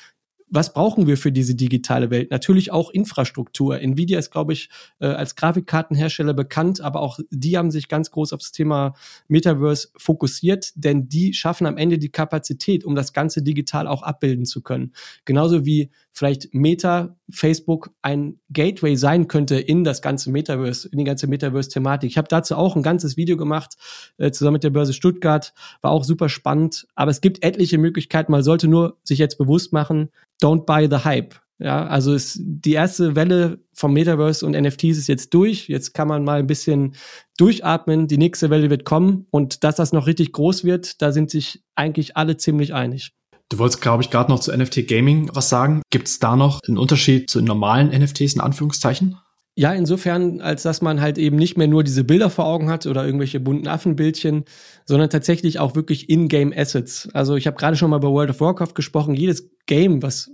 was 0.52 0.74
brauchen 0.74 1.08
wir 1.08 1.18
für 1.18 1.32
diese 1.32 1.56
digitale 1.56 2.10
Welt? 2.10 2.30
Natürlich 2.30 2.72
auch 2.72 2.90
Infrastruktur. 2.90 3.80
Nvidia 3.80 4.20
ist, 4.20 4.32
glaube 4.32 4.54
ich, 4.54 4.70
äh, 5.00 5.06
als 5.06 5.36
Grafikkartenhersteller 5.36 6.34
bekannt, 6.34 6.82
aber 6.82 7.00
auch 7.00 7.20
die 7.30 7.58
haben 7.58 7.72
sich 7.72 7.88
ganz 7.88 8.12
groß 8.12 8.34
auf 8.34 8.42
das 8.42 8.52
Thema 8.52 8.94
Metaverse 9.30 9.90
fokussiert, 9.96 10.72
denn 10.76 11.08
die 11.08 11.34
schaffen 11.34 11.68
am 11.68 11.78
Ende 11.78 12.00
die 12.00 12.12
Kapazität, 12.12 12.84
um 12.84 12.96
das 12.96 13.14
Ganze 13.14 13.44
digital 13.44 13.88
auch 13.88 14.04
abbilden 14.04 14.46
zu 14.46 14.62
können. 14.62 14.94
Genauso 15.24 15.66
wie 15.66 15.90
vielleicht 16.12 16.54
Meta, 16.54 17.16
Facebook 17.32 17.91
ein 18.02 18.39
Gateway 18.52 18.96
sein 18.96 19.28
könnte 19.28 19.60
in 19.60 19.84
das 19.84 20.02
ganze 20.02 20.32
Metaverse, 20.32 20.89
in 20.89 20.98
die 20.98 21.04
ganze 21.04 21.28
Metaverse-Thematik. 21.28 22.10
Ich 22.10 22.17
habe 22.17 22.28
dazu 22.28 22.56
auch 22.56 22.76
ein 22.76 22.84
ganzes 22.84 23.17
Video 23.17 23.38
gemacht, 23.38 23.76
äh, 24.17 24.32
zusammen 24.32 24.54
mit 24.54 24.63
der 24.63 24.70
Börse 24.70 24.94
Stuttgart, 24.94 25.54
war 25.82 25.91
auch 25.91 26.04
super 26.04 26.30
spannend. 26.30 26.88
Aber 26.96 27.12
es 27.12 27.22
gibt 27.22 27.44
etliche 27.44 27.78
Möglichkeiten. 27.78 28.32
Man 28.32 28.44
sollte 28.44 28.67
nur 28.67 28.98
sich 29.04 29.20
jetzt 29.20 29.38
bewusst 29.38 29.74
machen, 29.74 30.10
don't 30.41 30.65
buy 30.65 30.88
the 30.89 31.04
hype. 31.04 31.36
Ja, 31.62 31.86
also 31.86 32.13
ist 32.13 32.39
die 32.41 32.74
erste 32.74 33.15
Welle 33.15 33.60
vom 33.72 33.94
Metaverse 33.94 34.44
und 34.44 34.60
NFTs 34.60 34.98
ist 34.98 35.08
jetzt 35.08 35.32
durch. 35.36 35.70
Jetzt 35.70 35.94
kann 35.94 36.08
man 36.08 36.24
mal 36.24 36.39
ein 36.39 36.48
bisschen 36.48 36.96
durchatmen. 37.38 38.08
Die 38.08 38.17
nächste 38.17 38.50
Welle 38.50 38.72
wird 38.72 38.84
kommen 38.84 39.28
und 39.30 39.63
dass 39.63 39.76
das 39.76 39.94
noch 39.94 40.08
richtig 40.08 40.32
groß 40.32 40.63
wird, 40.63 41.04
da 41.04 41.12
sind 41.12 41.30
sich 41.30 41.63
eigentlich 41.76 42.17
alle 42.17 42.38
ziemlich 42.38 42.74
einig. 42.74 43.13
Du 43.52 43.60
wolltest, 43.60 43.82
glaube 43.82 44.02
ich, 44.02 44.10
gerade 44.10 44.32
noch 44.32 44.40
zu 44.40 44.56
NFT 44.56 44.88
Gaming 44.88 45.30
was 45.34 45.50
sagen. 45.50 45.82
Gibt 45.90 46.08
es 46.08 46.20
da 46.20 46.38
noch 46.38 46.62
einen 46.66 46.78
Unterschied 46.78 47.30
zu 47.30 47.42
normalen 47.42 47.90
NFTs 47.90 48.36
in 48.36 48.40
Anführungszeichen? 48.40 49.18
Ja, 49.56 49.74
insofern, 49.74 50.40
als 50.40 50.64
dass 50.64 50.82
man 50.82 51.02
halt 51.02 51.18
eben 51.18 51.36
nicht 51.36 51.58
mehr 51.58 51.68
nur 51.68 51.84
diese 51.84 52.06
Bilder 52.06 52.30
vor 52.30 52.46
Augen 52.46 52.70
hat 52.70 52.86
oder 52.86 53.06
irgendwelche 53.06 53.42
bunten 53.42 53.68
Affenbildchen, 53.68 54.46
sondern 54.86 55.10
tatsächlich 55.10 55.60
auch 55.60 55.76
wirklich 55.76 56.10
In-Game 56.10 56.54
Assets. 56.56 57.10
Also 57.12 57.36
ich 57.36 57.46
habe 57.46 57.58
gerade 57.58 57.76
schon 57.76 57.90
mal 57.90 57.98
über 57.98 58.14
World 58.14 58.30
of 58.30 58.40
Warcraft 58.40 58.74
gesprochen. 58.74 59.16
Jedes 59.16 59.52
Game, 59.66 60.02
was 60.02 60.32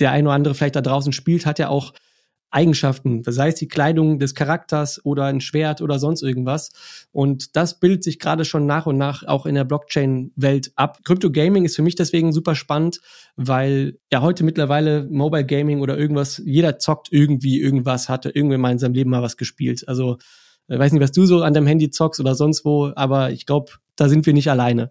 der 0.00 0.10
ein 0.10 0.26
oder 0.26 0.34
andere 0.34 0.54
vielleicht 0.56 0.74
da 0.74 0.82
draußen 0.82 1.12
spielt, 1.12 1.46
hat 1.46 1.60
ja 1.60 1.68
auch 1.68 1.92
Eigenschaften, 2.50 3.22
sei 3.24 3.48
es 3.48 3.56
die 3.56 3.68
Kleidung 3.68 4.18
des 4.18 4.34
Charakters 4.34 5.04
oder 5.04 5.24
ein 5.24 5.40
Schwert 5.40 5.82
oder 5.82 5.98
sonst 5.98 6.22
irgendwas. 6.22 6.72
Und 7.12 7.56
das 7.56 7.80
bildet 7.80 8.04
sich 8.04 8.18
gerade 8.18 8.44
schon 8.44 8.66
nach 8.66 8.86
und 8.86 8.96
nach 8.96 9.24
auch 9.26 9.46
in 9.46 9.54
der 9.54 9.64
Blockchain-Welt 9.64 10.72
ab. 10.76 11.00
Crypto 11.04 11.30
Gaming 11.30 11.64
ist 11.64 11.76
für 11.76 11.82
mich 11.82 11.96
deswegen 11.96 12.32
super 12.32 12.54
spannend, 12.54 13.00
weil 13.36 13.98
ja 14.12 14.22
heute 14.22 14.44
mittlerweile 14.44 15.06
Mobile 15.10 15.44
Gaming 15.44 15.80
oder 15.80 15.98
irgendwas, 15.98 16.40
jeder 16.44 16.78
zockt 16.78 17.08
irgendwie 17.10 17.60
irgendwas, 17.60 18.08
hatte 18.08 18.30
irgendwie 18.30 18.58
mal 18.58 18.72
in 18.72 18.78
seinem 18.78 18.94
Leben 18.94 19.10
mal 19.10 19.22
was 19.22 19.36
gespielt. 19.36 19.86
Also 19.88 20.18
ich 20.68 20.74
äh, 20.74 20.78
weiß 20.78 20.92
nicht, 20.92 21.02
was 21.02 21.12
du 21.12 21.26
so 21.26 21.42
an 21.42 21.54
deinem 21.54 21.66
Handy 21.66 21.90
zockst 21.90 22.20
oder 22.20 22.34
sonst 22.34 22.64
wo, 22.64 22.92
aber 22.94 23.30
ich 23.30 23.46
glaube, 23.46 23.72
da 23.96 24.08
sind 24.08 24.26
wir 24.26 24.32
nicht 24.32 24.50
alleine. 24.50 24.88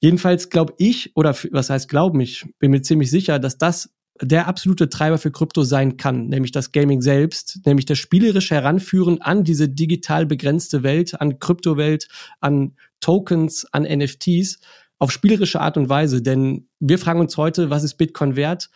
Jedenfalls 0.00 0.48
glaube 0.48 0.74
ich, 0.78 1.16
oder 1.16 1.34
was 1.50 1.70
heißt 1.70 1.88
glauben, 1.88 2.20
ich 2.20 2.46
bin 2.58 2.70
mir 2.70 2.82
ziemlich 2.82 3.10
sicher, 3.10 3.38
dass 3.38 3.58
das 3.58 3.90
der 4.20 4.46
absolute 4.48 4.88
Treiber 4.88 5.18
für 5.18 5.30
Krypto 5.30 5.62
sein 5.62 5.96
kann, 5.96 6.28
nämlich 6.28 6.52
das 6.52 6.72
Gaming 6.72 7.02
selbst, 7.02 7.60
nämlich 7.64 7.86
das 7.86 7.98
spielerische 7.98 8.54
Heranführen 8.54 9.20
an 9.22 9.44
diese 9.44 9.68
digital 9.68 10.26
begrenzte 10.26 10.82
Welt, 10.82 11.20
an 11.20 11.38
Kryptowelt, 11.38 12.08
an 12.40 12.74
Tokens, 13.00 13.66
an 13.72 13.84
NFTs 13.84 14.60
auf 14.98 15.12
spielerische 15.12 15.60
Art 15.60 15.76
und 15.76 15.88
Weise. 15.88 16.22
Denn 16.22 16.68
wir 16.80 16.98
fragen 16.98 17.20
uns 17.20 17.36
heute, 17.36 17.70
was 17.70 17.84
ist 17.84 17.94
Bitcoin 17.94 18.36
wert? 18.36 18.70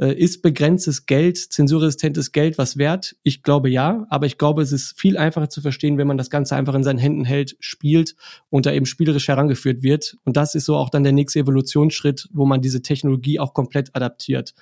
Äh, 0.00 0.14
ist 0.14 0.42
begrenztes 0.42 1.06
Geld, 1.06 1.36
zensurresistentes 1.38 2.30
Geld 2.30 2.56
was 2.56 2.76
wert? 2.76 3.16
Ich 3.24 3.42
glaube 3.42 3.68
ja, 3.68 4.06
aber 4.10 4.26
ich 4.26 4.38
glaube, 4.38 4.62
es 4.62 4.70
ist 4.70 4.98
viel 4.98 5.16
einfacher 5.16 5.50
zu 5.50 5.60
verstehen, 5.60 5.98
wenn 5.98 6.06
man 6.06 6.18
das 6.18 6.30
Ganze 6.30 6.54
einfach 6.54 6.74
in 6.74 6.84
seinen 6.84 6.98
Händen 6.98 7.24
hält, 7.24 7.56
spielt 7.58 8.14
und 8.48 8.66
da 8.66 8.72
eben 8.72 8.86
spielerisch 8.86 9.26
herangeführt 9.26 9.82
wird. 9.82 10.16
Und 10.24 10.36
das 10.36 10.54
ist 10.54 10.66
so 10.66 10.76
auch 10.76 10.90
dann 10.90 11.02
der 11.02 11.12
nächste 11.12 11.40
Evolutionsschritt, 11.40 12.28
wo 12.32 12.46
man 12.46 12.62
diese 12.62 12.82
Technologie 12.82 13.40
auch 13.40 13.54
komplett 13.54 13.94
adaptiert. 13.96 14.54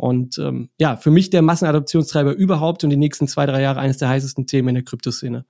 Und 0.00 0.38
ähm, 0.38 0.70
ja, 0.80 0.96
für 0.96 1.10
mich 1.10 1.28
der 1.28 1.42
Massenadoptionstreiber 1.42 2.32
überhaupt 2.32 2.84
und 2.84 2.90
die 2.90 2.96
nächsten 2.96 3.28
zwei, 3.28 3.44
drei 3.44 3.60
Jahre 3.60 3.80
eines 3.80 3.98
der 3.98 4.08
heißesten 4.08 4.46
Themen 4.46 4.70
in 4.70 4.76
der 4.76 4.84
Kryptoszene. 4.84 5.44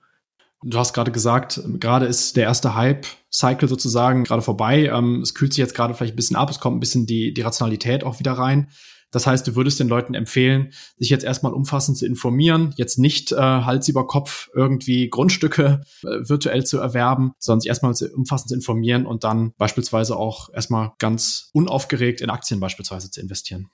Du 0.61 0.77
hast 0.77 0.91
gerade 0.91 1.11
gesagt, 1.11 1.61
gerade 1.79 2.05
ist 2.05 2.35
der 2.35 2.43
erste 2.43 2.75
Hype-Cycle 2.75 3.69
sozusagen 3.69 4.25
gerade 4.25 4.41
vorbei. 4.41 4.87
Ähm, 4.93 5.21
es 5.21 5.33
kühlt 5.33 5.53
sich 5.53 5.59
jetzt 5.59 5.73
gerade 5.73 5.93
vielleicht 5.93 6.13
ein 6.13 6.17
bisschen 6.17 6.35
ab, 6.35 6.49
es 6.49 6.59
kommt 6.59 6.75
ein 6.75 6.81
bisschen 6.81 7.05
die, 7.05 7.33
die 7.33 7.41
Rationalität 7.41 8.03
auch 8.03 8.19
wieder 8.19 8.33
rein. 8.33 8.67
Das 9.09 9.25
heißt, 9.25 9.47
du 9.47 9.55
würdest 9.55 9.79
den 9.79 9.87
Leuten 9.87 10.13
empfehlen, 10.13 10.73
sich 10.97 11.09
jetzt 11.09 11.23
erstmal 11.23 11.53
umfassend 11.53 11.97
zu 11.97 12.05
informieren, 12.05 12.73
jetzt 12.75 12.99
nicht 12.99 13.31
äh, 13.31 13.37
Hals 13.37 13.87
über 13.87 14.05
Kopf 14.05 14.49
irgendwie 14.53 15.09
Grundstücke 15.09 15.81
äh, 16.03 16.07
virtuell 16.27 16.65
zu 16.65 16.77
erwerben, 16.77 17.31
sondern 17.39 17.61
sich 17.61 17.69
erstmal 17.69 17.93
umfassend 18.13 18.49
zu 18.49 18.55
informieren 18.55 19.05
und 19.05 19.23
dann 19.23 19.53
beispielsweise 19.57 20.17
auch 20.17 20.53
erstmal 20.53 20.91
ganz 20.99 21.49
unaufgeregt 21.53 22.19
in 22.19 22.29
Aktien 22.29 22.59
beispielsweise 22.59 23.09
zu 23.11 23.21
investieren. 23.21 23.69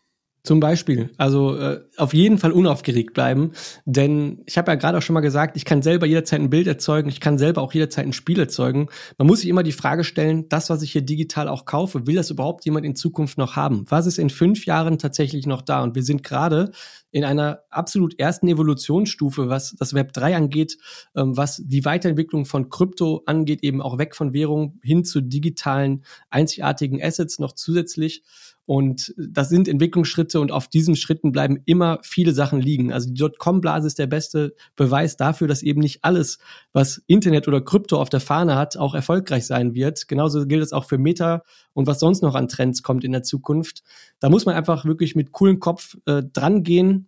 Zum 0.48 0.62
Beispiel. 0.62 1.10
Also 1.18 1.58
äh, 1.58 1.82
auf 1.98 2.14
jeden 2.14 2.38
Fall 2.38 2.54
unaufgeregt 2.54 3.14
bleiben. 3.14 3.52
Denn 3.84 4.44
ich 4.46 4.58
habe 4.58 4.72
ja 4.72 4.76
gerade 4.76 4.98
auch 4.98 5.02
schon 5.02 5.14
mal 5.14 5.20
gesagt, 5.20 5.58
ich 5.58 5.66
kann 5.66 5.82
selber 5.82 6.06
jederzeit 6.06 6.40
ein 6.40 6.50
Bild 6.50 6.68
erzeugen, 6.68 7.10
ich 7.10 7.20
kann 7.20 7.38
selber 7.38 7.62
auch 7.62 7.74
jederzeit 7.74 8.06
ein 8.06 8.14
Spiel 8.14 8.40
erzeugen. 8.40 8.88
Man 9.18 9.28
muss 9.28 9.42
sich 9.42 9.50
immer 9.50 9.64
die 9.64 9.74
Frage 9.74 10.06
stellen, 10.06 10.48
das, 10.48 10.70
was 10.70 10.84
ich 10.84 10.94
hier 10.94 11.02
digital 11.02 11.50
auch 11.50 11.66
kaufe, 11.66 12.08
will 12.08 12.16
das 12.16 12.30
überhaupt 12.30 12.64
jemand 12.64 12.86
in 12.86 12.96
Zukunft 12.96 13.38
noch 13.38 13.58
haben? 13.58 13.84
Was 13.90 14.06
ist 14.06 14.20
in 14.20 14.30
fünf 14.30 14.66
Jahren 14.66 14.98
tatsächlich 14.98 15.48
noch 15.48 15.62
da? 15.62 15.84
Und 15.84 15.96
wir 15.96 16.04
sind 16.04 16.24
gerade 16.24 16.72
in 17.18 17.24
einer 17.24 17.64
absolut 17.72 18.20
ersten 18.20 18.48
Evolutionsstufe, 18.48 19.50
was 19.50 19.76
das 19.80 19.96
Web 19.96 20.14
3 20.14 20.36
angeht, 20.36 20.78
ähm, 21.16 21.36
was 21.36 21.64
die 21.66 21.84
Weiterentwicklung 21.84 22.46
von 22.46 22.70
Krypto 22.70 23.24
angeht, 23.26 23.64
eben 23.64 23.82
auch 23.82 23.98
weg 23.98 24.16
von 24.16 24.34
Währung 24.34 24.80
hin 24.84 25.04
zu 25.04 25.22
digitalen, 25.22 26.04
einzigartigen 26.30 27.02
Assets 27.02 27.40
noch 27.40 27.54
zusätzlich. 27.54 28.22
Und 28.68 29.16
das 29.18 29.48
sind 29.48 29.70
Entwicklungsschritte 29.70 30.42
und 30.42 30.52
auf 30.52 30.68
diesen 30.68 30.98
Schritten 30.98 31.32
bleiben 31.32 31.58
immer 31.66 32.00
viele 32.04 32.34
Sachen 32.34 32.60
liegen. 32.60 32.92
Also 32.92 33.08
die 33.08 33.14
Dotcom-Blase 33.14 33.88
ist 33.88 33.98
der 33.98 34.08
beste 34.08 34.56
Beweis 34.76 35.16
dafür, 35.16 35.48
dass 35.48 35.64
eben 35.64 35.80
nicht 35.80 36.04
alles, 36.04 36.38
was 36.74 37.02
Internet 37.08 37.48
oder 37.48 37.62
Krypto 37.62 37.98
auf 37.98 38.10
der 38.10 38.20
Fahne 38.20 38.58
hat, 38.58 38.76
auch 38.76 38.94
erfolgreich 38.94 39.48
sein 39.48 39.74
wird. 39.74 40.10
Genauso 40.10 40.46
gilt 40.46 40.62
es 40.62 40.74
auch 40.74 40.84
für 40.84 40.98
Meta 40.98 41.44
und 41.72 41.88
was 41.88 42.02
sonst 42.02 42.22
noch 42.22 42.36
an 42.36 42.50
Trends 42.50 42.84
kommt 42.84 43.06
in 43.06 43.14
der 43.14 43.24
Zukunft. 43.24 43.84
Da 44.20 44.30
muss 44.30 44.46
man 44.46 44.56
einfach 44.56 44.84
wirklich 44.84 45.16
mit 45.16 45.32
coolem 45.32 45.62
Kopf 45.62 45.96
äh, 46.06 46.22
dran 46.22 46.64
gehen. 46.64 47.07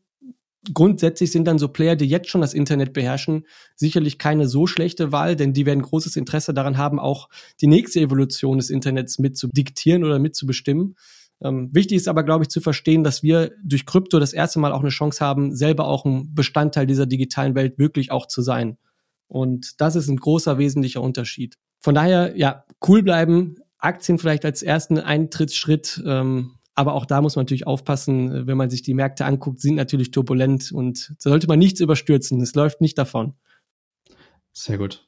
Grundsätzlich 0.73 1.31
sind 1.31 1.45
dann 1.45 1.57
so 1.57 1.69
Player, 1.69 1.95
die 1.95 2.05
jetzt 2.05 2.29
schon 2.29 2.41
das 2.41 2.53
Internet 2.53 2.91
beherrschen, 2.91 3.45
sicherlich 3.75 4.17
keine 4.17 4.47
so 4.47 4.67
schlechte 4.67 5.11
Wahl, 5.13 5.37
denn 5.37 5.53
die 5.53 5.65
werden 5.65 5.81
großes 5.81 6.17
Interesse 6.17 6.53
daran 6.53 6.77
haben, 6.77 6.99
auch 6.99 7.29
die 7.61 7.67
nächste 7.67 8.01
Evolution 8.01 8.57
des 8.57 8.69
Internets 8.69 9.19
mit 9.19 9.37
zu 9.37 9.47
diktieren 9.47 10.03
oder 10.03 10.19
mit 10.19 10.35
zu 10.35 10.45
bestimmen. 10.45 10.95
Ähm, 11.41 11.69
wichtig 11.71 11.95
ist 11.97 12.09
aber, 12.09 12.23
glaube 12.23 12.43
ich, 12.43 12.49
zu 12.49 12.59
verstehen, 12.59 13.05
dass 13.05 13.23
wir 13.23 13.51
durch 13.63 13.85
Krypto 13.85 14.19
das 14.19 14.33
erste 14.33 14.59
Mal 14.59 14.73
auch 14.73 14.81
eine 14.81 14.89
Chance 14.89 15.23
haben, 15.23 15.55
selber 15.55 15.87
auch 15.87 16.03
ein 16.03 16.33
Bestandteil 16.35 16.85
dieser 16.85 17.05
digitalen 17.05 17.55
Welt 17.55 17.79
wirklich 17.79 18.11
auch 18.11 18.27
zu 18.27 18.41
sein. 18.41 18.77
Und 19.27 19.79
das 19.79 19.95
ist 19.95 20.09
ein 20.09 20.17
großer, 20.17 20.57
wesentlicher 20.57 21.01
Unterschied. 21.01 21.55
Von 21.79 21.95
daher, 21.95 22.35
ja, 22.35 22.65
cool 22.85 23.03
bleiben, 23.03 23.55
Aktien 23.77 24.19
vielleicht 24.19 24.43
als 24.43 24.61
ersten 24.61 24.99
Eintrittsschritt. 24.99 26.03
Ähm, 26.05 26.55
aber 26.79 26.93
auch 26.93 27.05
da 27.05 27.21
muss 27.21 27.35
man 27.35 27.43
natürlich 27.43 27.67
aufpassen, 27.67 28.47
wenn 28.47 28.55
man 28.55 28.69
sich 28.69 28.81
die 28.81 28.93
Märkte 28.93 29.25
anguckt, 29.25 29.59
sind 29.59 29.75
natürlich 29.75 30.11
turbulent 30.11 30.71
und 30.71 31.13
da 31.21 31.29
sollte 31.29 31.45
man 31.47 31.59
nichts 31.59 31.81
überstürzen. 31.81 32.39
Es 32.39 32.55
läuft 32.55 32.79
nicht 32.79 32.97
davon. 32.97 33.33
Sehr 34.53 34.77
gut. 34.77 35.05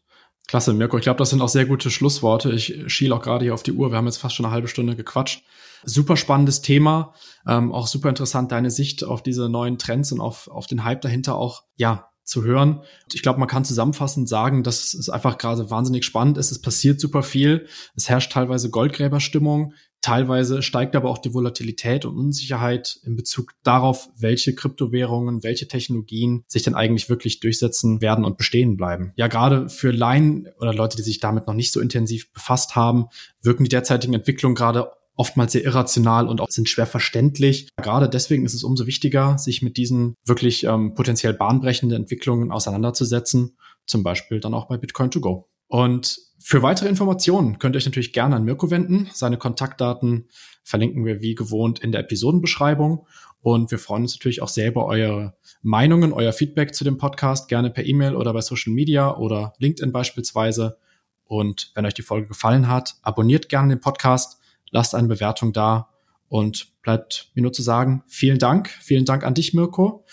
Klasse, 0.48 0.74
Mirko. 0.74 0.98
Ich 0.98 1.04
glaube, 1.04 1.20
das 1.20 1.30
sind 1.30 1.42
auch 1.42 1.48
sehr 1.48 1.66
gute 1.66 1.90
Schlussworte. 1.90 2.52
Ich 2.52 2.84
schiele 2.88 3.16
auch 3.16 3.22
gerade 3.22 3.46
hier 3.46 3.54
auf 3.54 3.64
die 3.64 3.72
Uhr. 3.72 3.90
Wir 3.90 3.98
haben 3.98 4.06
jetzt 4.06 4.18
fast 4.18 4.36
schon 4.36 4.46
eine 4.46 4.54
halbe 4.54 4.68
Stunde 4.68 4.98
gequatscht. 4.98 5.46
Super 5.86 6.18
spannendes 6.18 6.62
Thema. 6.62 7.14
Ähm, 7.48 7.72
auch 7.72 7.88
super 7.88 8.10
interessant, 8.10 8.52
deine 8.52 8.70
Sicht 8.70 9.06
auf 9.06 9.24
diese 9.24 9.48
neuen 9.48 9.78
Trends 9.78 10.12
und 10.12 10.20
auf, 10.20 10.50
auf 10.50 10.68
den 10.68 10.84
Hype 10.84 11.00
dahinter 11.00 11.36
auch, 11.38 11.64
ja, 11.78 12.10
zu 12.26 12.44
hören. 12.44 12.82
Ich 13.14 13.24
glaube, 13.24 13.40
man 13.40 13.48
kann 13.48 13.66
zusammenfassend 13.66 14.28
sagen, 14.28 14.64
dass 14.64 14.94
es 14.94 15.10
einfach 15.10 15.38
gerade 15.38 15.70
wahnsinnig 15.70 16.04
spannend 16.04 16.38
ist. 16.38 16.52
Es 16.52 16.62
passiert 16.62 17.00
super 17.00 17.24
viel. 17.24 17.68
Es 17.96 18.10
herrscht 18.10 18.34
teilweise 18.34 18.70
Goldgräberstimmung. 18.70 19.74
Teilweise 20.02 20.64
steigt 20.64 20.96
aber 20.96 21.10
auch 21.10 21.20
die 21.20 21.34
Volatilität 21.34 22.06
und 22.06 22.18
Unsicherheit 22.18 23.00
in 23.04 23.16
Bezug 23.16 23.54
darauf, 23.64 24.10
welche 24.18 24.56
Kryptowährungen, 24.56 25.44
welche 25.44 25.68
Technologien 25.68 26.44
sich 26.48 26.64
denn 26.64 26.74
eigentlich 26.74 27.10
wirklich 27.10 27.40
durchsetzen 27.40 28.02
werden 28.02 28.26
und 28.26 28.38
bestehen 28.38 28.78
bleiben. 28.78 29.14
Ja, 29.16 29.28
gerade 29.28 29.70
für 29.70 29.92
Laien 29.92 30.50
oder 30.60 30.74
Leute, 30.74 30.98
die 30.98 31.04
sich 31.04 31.20
damit 31.20 31.46
noch 31.46 31.54
nicht 31.54 31.72
so 31.72 31.80
intensiv 31.80 32.34
befasst 32.34 32.76
haben, 32.76 33.06
wirken 33.42 33.64
die 33.64 33.70
derzeitigen 33.70 34.14
Entwicklungen 34.14 34.56
gerade 34.56 34.92
oftmals 35.16 35.52
sehr 35.52 35.64
irrational 35.64 36.28
und 36.28 36.42
auch 36.42 36.50
sind 36.50 36.68
schwer 36.68 36.88
verständlich. 36.88 37.70
Gerade 37.78 38.10
deswegen 38.10 38.44
ist 38.44 38.56
es 38.56 38.64
umso 38.64 38.88
wichtiger, 38.88 39.38
sich 39.38 39.62
mit 39.62 39.78
diesen 39.78 40.16
wirklich 40.26 40.64
ähm, 40.64 40.96
potenziell 40.96 41.34
bahnbrechenden 41.34 42.02
Entwicklungen 42.02 42.52
auseinanderzusetzen, 42.52 43.56
zum 43.86 44.02
Beispiel 44.02 44.40
dann 44.40 44.56
auch 44.56 44.68
bei 44.68 44.78
Bitcoin 44.78 45.12
to 45.12 45.22
go. 45.22 45.51
Und 45.72 46.20
für 46.38 46.62
weitere 46.62 46.90
Informationen 46.90 47.58
könnt 47.58 47.76
ihr 47.76 47.78
euch 47.78 47.86
natürlich 47.86 48.12
gerne 48.12 48.36
an 48.36 48.44
Mirko 48.44 48.70
wenden. 48.72 49.10
Seine 49.14 49.38
Kontaktdaten 49.38 50.28
verlinken 50.64 51.06
wir 51.06 51.22
wie 51.22 51.34
gewohnt 51.34 51.80
in 51.80 51.94
der 51.94 52.02
Episodenbeschreibung. 52.02 53.08
Und 53.42 53.72
wir 53.72 53.80
freuen 53.80 54.04
uns 54.04 54.16
natürlich 54.16 54.42
auch 54.42 54.50
selber 54.50 54.86
eure 54.86 55.34
Meinungen, 55.62 56.12
euer 56.12 56.34
Feedback 56.34 56.76
zu 56.76 56.84
dem 56.84 56.98
Podcast 56.98 57.48
gerne 57.48 57.70
per 57.70 57.86
E-Mail 57.86 58.18
oder 58.18 58.34
bei 58.34 58.42
Social 58.42 58.74
Media 58.74 59.16
oder 59.16 59.54
LinkedIn 59.60 59.94
beispielsweise. 59.94 60.78
Und 61.24 61.72
wenn 61.74 61.86
euch 61.86 61.94
die 61.94 62.02
Folge 62.02 62.28
gefallen 62.28 62.68
hat, 62.68 62.96
abonniert 63.02 63.48
gerne 63.48 63.76
den 63.76 63.80
Podcast 63.80 64.42
lasst 64.72 64.94
eine 64.94 65.08
Bewertung 65.08 65.54
da 65.54 65.90
und 66.28 66.82
bleibt 66.82 67.32
mir 67.34 67.44
nur 67.44 67.54
zu 67.54 67.62
sagen, 67.62 68.04
vielen 68.08 68.40
Dank, 68.40 68.70
vielen 68.70 69.06
Dank 69.06 69.24
an 69.24 69.36
dich, 69.36 69.54
Mirko 69.54 70.06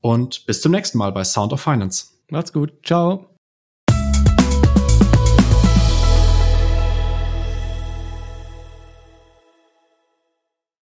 und 0.00 0.46
bis 0.46 0.60
zum 0.60 0.72
nächsten 0.72 0.98
Mal 0.98 1.12
bei 1.12 1.22
Sound 1.22 1.52
of 1.52 1.60
Finance. 1.60 2.06
Macht's 2.28 2.52
gut, 2.52 2.72
ciao. 2.84 3.35